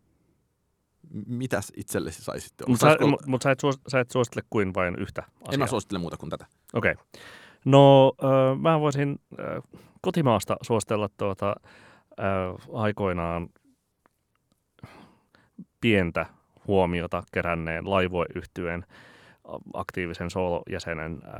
Mitäs 1.27 1.71
itsellesi 1.75 2.23
saisit 2.23 2.61
olla? 2.61 2.69
Mutta 2.69 2.91
sä, 2.91 3.27
mut 3.27 3.41
sä, 3.41 3.51
et 3.51 3.59
suos, 3.59 3.79
sä 3.87 3.99
et 3.99 4.11
suosittele 4.11 4.45
kuin 4.49 4.73
vain 4.73 4.95
yhtä 4.95 5.21
asiaa. 5.21 5.53
En 5.53 5.59
mä 5.59 5.67
suosittele 5.67 5.99
muuta 5.99 6.17
kuin 6.17 6.29
tätä. 6.29 6.45
Okei. 6.73 6.91
Okay. 6.91 7.03
No, 7.65 8.13
äh, 8.23 8.59
mä 8.59 8.79
voisin 8.79 9.19
äh, 9.39 9.81
kotimaasta 10.01 10.57
suositella 10.61 11.09
tuota, 11.17 11.55
äh, 12.19 12.69
aikoinaan 12.73 13.49
pientä 15.81 16.25
huomiota 16.67 17.23
keränneen 17.31 17.89
laivoyhtyeen 17.89 18.85
aktiivisen 19.73 20.29
soolojäsenen 20.29 21.21
äh, 21.25 21.31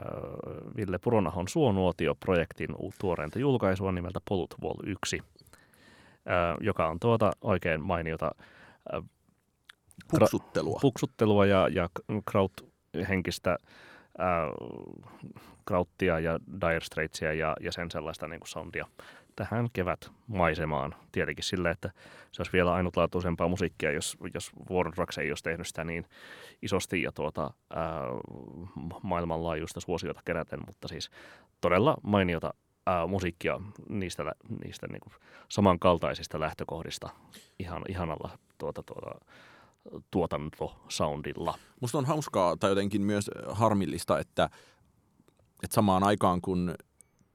Ville 0.78 0.98
Puronahon 0.98 1.48
Suonuotio-projektin 1.48 2.76
tuoreinta 3.00 3.40
julkaisua 3.40 3.92
nimeltä 3.92 4.20
Polut 4.30 4.56
Wall 4.64 4.80
1, 4.86 5.20
äh, 5.20 6.58
joka 6.62 6.88
on 6.88 7.00
tuota 7.00 7.32
oikein 7.42 7.82
mainiota 7.82 8.32
äh, 8.94 9.04
puksuttelua. 10.12 10.80
puksuttelua 10.82 11.46
ja, 11.46 11.68
ja 11.68 11.90
kraut-henkistä 12.26 13.58
äh, 14.20 14.28
krauttia 15.66 16.20
ja 16.20 16.40
Dire 16.62 16.82
Straitsia 16.82 17.34
ja, 17.34 17.56
ja 17.62 17.72
sen 17.72 17.92
sellaista 17.92 18.28
niin 18.28 18.40
kuin 18.40 18.50
soundia 18.50 18.86
tähän 19.36 19.68
kevätmaisemaan. 19.74 20.96
Tietenkin 21.12 21.44
sille, 21.44 21.70
että 21.72 21.92
se 22.32 22.42
olisi 22.42 22.54
vielä 22.54 22.74
ainutlaatuisempaa 22.74 23.48
musiikkia, 23.48 23.92
jos, 23.92 24.18
jos 24.34 24.52
Warren 24.70 24.94
Drugs 24.96 25.18
ei 25.18 25.32
olisi 25.32 25.44
tehnyt 25.44 25.68
sitä 25.68 25.84
niin 25.84 26.06
isosti 26.62 27.02
ja 27.02 27.12
tuota, 27.12 27.54
ää, 27.76 28.02
maailmanlaajuista 29.04 29.80
suosiota 29.80 30.22
keräten, 30.26 30.60
mutta 30.68 30.88
siis 30.88 31.10
todella 31.62 31.98
mainiota 32.04 32.54
ää, 32.86 33.08
musiikkia 33.08 33.62
niistä, 33.90 34.24
niistä 34.66 34.88
niin 34.88 35.02
kuin 35.02 35.14
samankaltaisista 35.50 36.40
lähtökohdista 36.40 37.10
ihan, 37.60 37.82
ihanalla 37.90 38.30
tuota, 38.58 38.84
tuota, 38.84 39.26
tuotantosoundilla. 40.12 41.58
Musta 41.82 41.98
on 41.98 42.06
hauskaa 42.06 42.58
tai 42.58 42.72
jotenkin 42.72 43.02
myös 43.02 43.30
harmillista, 43.48 44.20
että, 44.20 44.50
että 45.64 45.76
samaan 45.76 46.04
aikaan 46.04 46.42
kun 46.42 46.76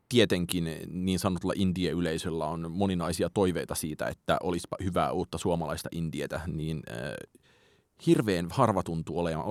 tietenkin 0.08 0.70
niin 0.90 1.18
sanotulla 1.18 1.54
indie-yleisöllä 1.56 2.46
on 2.46 2.72
moninaisia 2.72 3.30
toiveita 3.30 3.74
siitä, 3.74 4.06
että 4.06 4.38
olisipa 4.42 4.76
hyvää 4.84 5.12
uutta 5.12 5.38
suomalaista 5.38 5.88
indietä, 5.92 6.40
niin 6.46 6.82
äh, 6.90 6.96
hirveän 8.06 8.46
harva 8.50 8.82
tuntuu 8.82 9.18
olevan, 9.18 9.44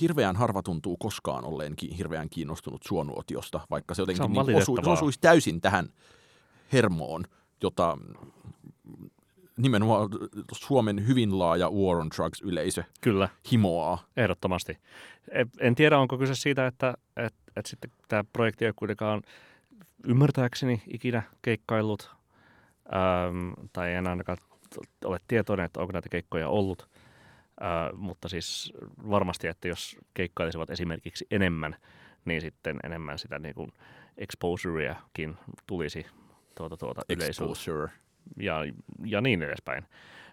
hirveän 0.00 0.36
harva 0.36 0.62
tuntuu 0.62 0.96
koskaan 0.96 1.44
olleen 1.44 1.74
hirveän 1.98 2.30
kiinnostunut 2.30 2.82
suonuotiosta, 2.88 3.60
vaikka 3.70 3.94
se 3.94 4.02
jotenkin 4.02 4.34
se 4.34 4.42
niin 4.42 4.56
osu, 4.56 4.76
osuisi 4.86 5.18
täysin 5.20 5.60
tähän 5.60 5.88
hermoon, 6.72 7.24
jota 7.62 7.98
nimenomaan 9.58 10.08
Suomen 10.52 11.06
hyvin 11.06 11.38
laaja 11.38 11.70
War 11.70 11.96
on 11.96 12.10
Drugs-yleisö 12.16 12.84
Kyllä. 13.00 13.28
himoaa. 13.52 14.04
Ehdottomasti. 14.16 14.78
En 15.60 15.74
tiedä, 15.74 15.98
onko 15.98 16.18
kyse 16.18 16.34
siitä, 16.34 16.66
että, 16.66 16.94
että, 17.16 17.40
että 17.56 17.70
sitten 17.70 17.90
tämä 18.08 18.24
projekti 18.32 18.64
ei 18.64 18.72
kuitenkaan 18.76 19.22
ymmärtääkseni 20.04 20.82
ikinä 20.86 21.22
keikkaillut, 21.42 22.10
ähm, 22.94 23.52
tai 23.72 23.94
en 23.94 24.08
ainakaan 24.08 24.38
ole 25.04 25.18
tietoinen, 25.28 25.66
että 25.66 25.80
onko 25.80 25.92
näitä 25.92 26.08
keikkoja 26.08 26.48
ollut, 26.48 26.88
äh, 27.62 27.98
mutta 27.98 28.28
siis 28.28 28.72
varmasti, 29.10 29.46
että 29.46 29.68
jos 29.68 29.96
keikkailisivat 30.14 30.70
esimerkiksi 30.70 31.26
enemmän, 31.30 31.76
niin 32.24 32.40
sitten 32.40 32.80
enemmän 32.84 33.18
sitä 33.18 33.38
niin 33.38 33.54
kuin 33.54 33.72
exposureakin 34.16 35.36
tulisi 35.66 36.06
tuota, 36.54 36.76
tuota 36.76 37.02
Exposure. 37.08 37.88
Ja, 38.36 38.60
ja 39.04 39.20
niin 39.20 39.42
edespäin. 39.42 39.84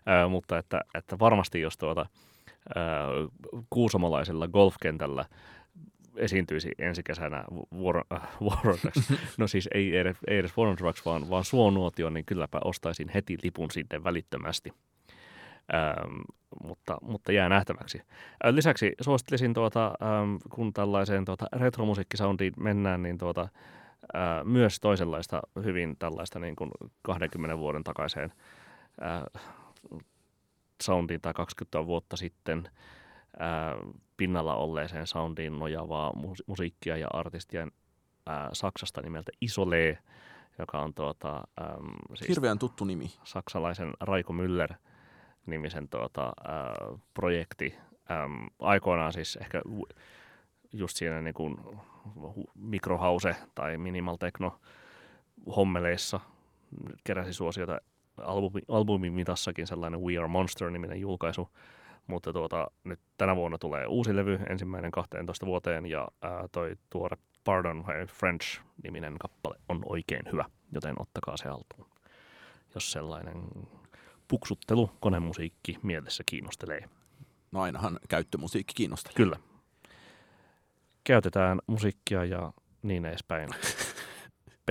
Äh, 0.09 0.29
mutta 0.29 0.57
että, 0.57 0.81
että 0.95 1.19
varmasti 1.19 1.61
jos 1.61 1.77
tuota, 1.77 2.05
äh, 2.77 3.65
kuusomalaisella 3.69 4.47
golfkentällä 4.47 5.25
esiintyisi 6.15 6.71
ensi 6.79 7.03
kesänä 7.03 7.43
War, 7.73 8.03
äh, 8.13 8.21
no 9.37 9.47
siis 9.47 9.69
ei 9.73 9.97
edes, 9.97 10.17
ei 10.27 10.37
edes 10.37 10.57
War 10.57 10.77
Drugs, 10.77 11.05
vaan, 11.05 11.29
vaan 11.29 11.43
Suonuotio, 11.43 12.09
niin 12.09 12.25
kylläpä 12.25 12.59
ostaisin 12.63 13.09
heti 13.09 13.37
lipun 13.43 13.71
sitten 13.71 14.03
välittömästi. 14.03 14.73
Ähm, 15.73 16.21
mutta, 16.63 16.97
mutta 17.01 17.31
jää 17.31 17.49
nähtäväksi. 17.49 18.01
Äh, 18.45 18.53
lisäksi 18.53 18.93
suosittelisin, 19.01 19.53
tuota, 19.53 19.85
ähm, 19.85 20.35
kun 20.49 20.73
tällaiseen 20.73 21.25
tuota, 21.25 21.45
retromusiikkisoundiin 21.53 22.53
mennään, 22.57 23.03
niin 23.03 23.17
tuota, 23.17 23.41
äh, 23.41 23.49
myös 24.43 24.79
toisenlaista 24.79 25.41
hyvin 25.63 25.95
tällaista 25.99 26.39
niin 26.39 26.55
kuin 26.55 26.71
20 27.01 27.57
vuoden 27.57 27.83
takaiseen 27.83 28.33
äh, 29.03 29.43
soundiin 30.83 31.21
tai 31.21 31.33
20 31.33 31.85
vuotta 31.87 32.17
sitten 32.17 32.69
ää, 33.39 33.75
pinnalla 34.17 34.55
olleeseen 34.55 35.07
soundiin 35.07 35.59
nojaavaa 35.59 36.13
musiikkia 36.47 36.97
ja 36.97 37.07
artistia 37.13 37.67
ää, 38.25 38.49
Saksasta 38.53 39.01
nimeltä 39.01 39.31
Isole, 39.41 39.97
joka 40.59 40.79
on 40.79 40.93
tuota, 40.93 41.35
äm, 41.61 42.15
siis 42.15 42.29
Hirveän 42.29 42.59
tuttu 42.59 42.85
nimi. 42.85 43.13
Saksalaisen 43.23 43.93
Raiko 43.99 44.33
Müller 44.33 44.75
nimisen 45.45 45.89
tuota, 45.89 46.23
ää, 46.23 46.75
projekti. 47.13 47.75
Äm, 48.11 48.47
aikoinaan 48.59 49.13
siis 49.13 49.35
ehkä 49.35 49.61
just 50.75 50.97
siinä 50.97 51.21
niin 51.21 51.33
kuin 51.33 51.57
mikrohause 52.55 53.35
tai 53.55 53.77
minimal 53.77 54.15
techno 54.15 54.59
hommeleissa 55.55 56.19
keräsi 57.03 57.33
suosiota 57.33 57.81
albumi, 58.17 58.61
albumin 58.67 59.13
mitassakin 59.13 59.67
sellainen 59.67 60.01
We 60.01 60.17
Are 60.17 60.27
Monster-niminen 60.27 60.99
julkaisu, 60.99 61.49
mutta 62.07 62.33
tuota, 62.33 62.71
nyt 62.83 62.99
tänä 63.17 63.35
vuonna 63.35 63.57
tulee 63.57 63.85
uusi 63.87 64.15
levy, 64.15 64.39
ensimmäinen 64.49 64.91
12 64.91 65.45
vuoteen, 65.45 65.85
ja 65.85 66.07
ää, 66.21 66.47
toi 66.51 66.75
tuore 66.89 67.17
Pardon 67.43 67.85
French-niminen 68.07 69.17
kappale 69.17 69.55
on 69.69 69.81
oikein 69.85 70.23
hyvä, 70.31 70.45
joten 70.71 70.95
ottakaa 71.01 71.37
se 71.37 71.49
haltuun, 71.49 71.87
jos 72.75 72.91
sellainen 72.91 73.43
puksuttelu, 74.27 74.91
konemusiikki 74.99 75.77
mielessä 75.83 76.23
kiinnostelee. 76.25 76.89
No 77.51 77.61
ainahan 77.61 77.99
käyttömusiikki 78.09 78.73
kiinnostaa. 78.73 79.13
Kyllä. 79.15 79.37
Käytetään 81.05 81.59
musiikkia 81.67 82.25
ja 82.25 82.53
niin 82.81 83.05
edespäin. 83.05 83.49
P. 84.65 84.69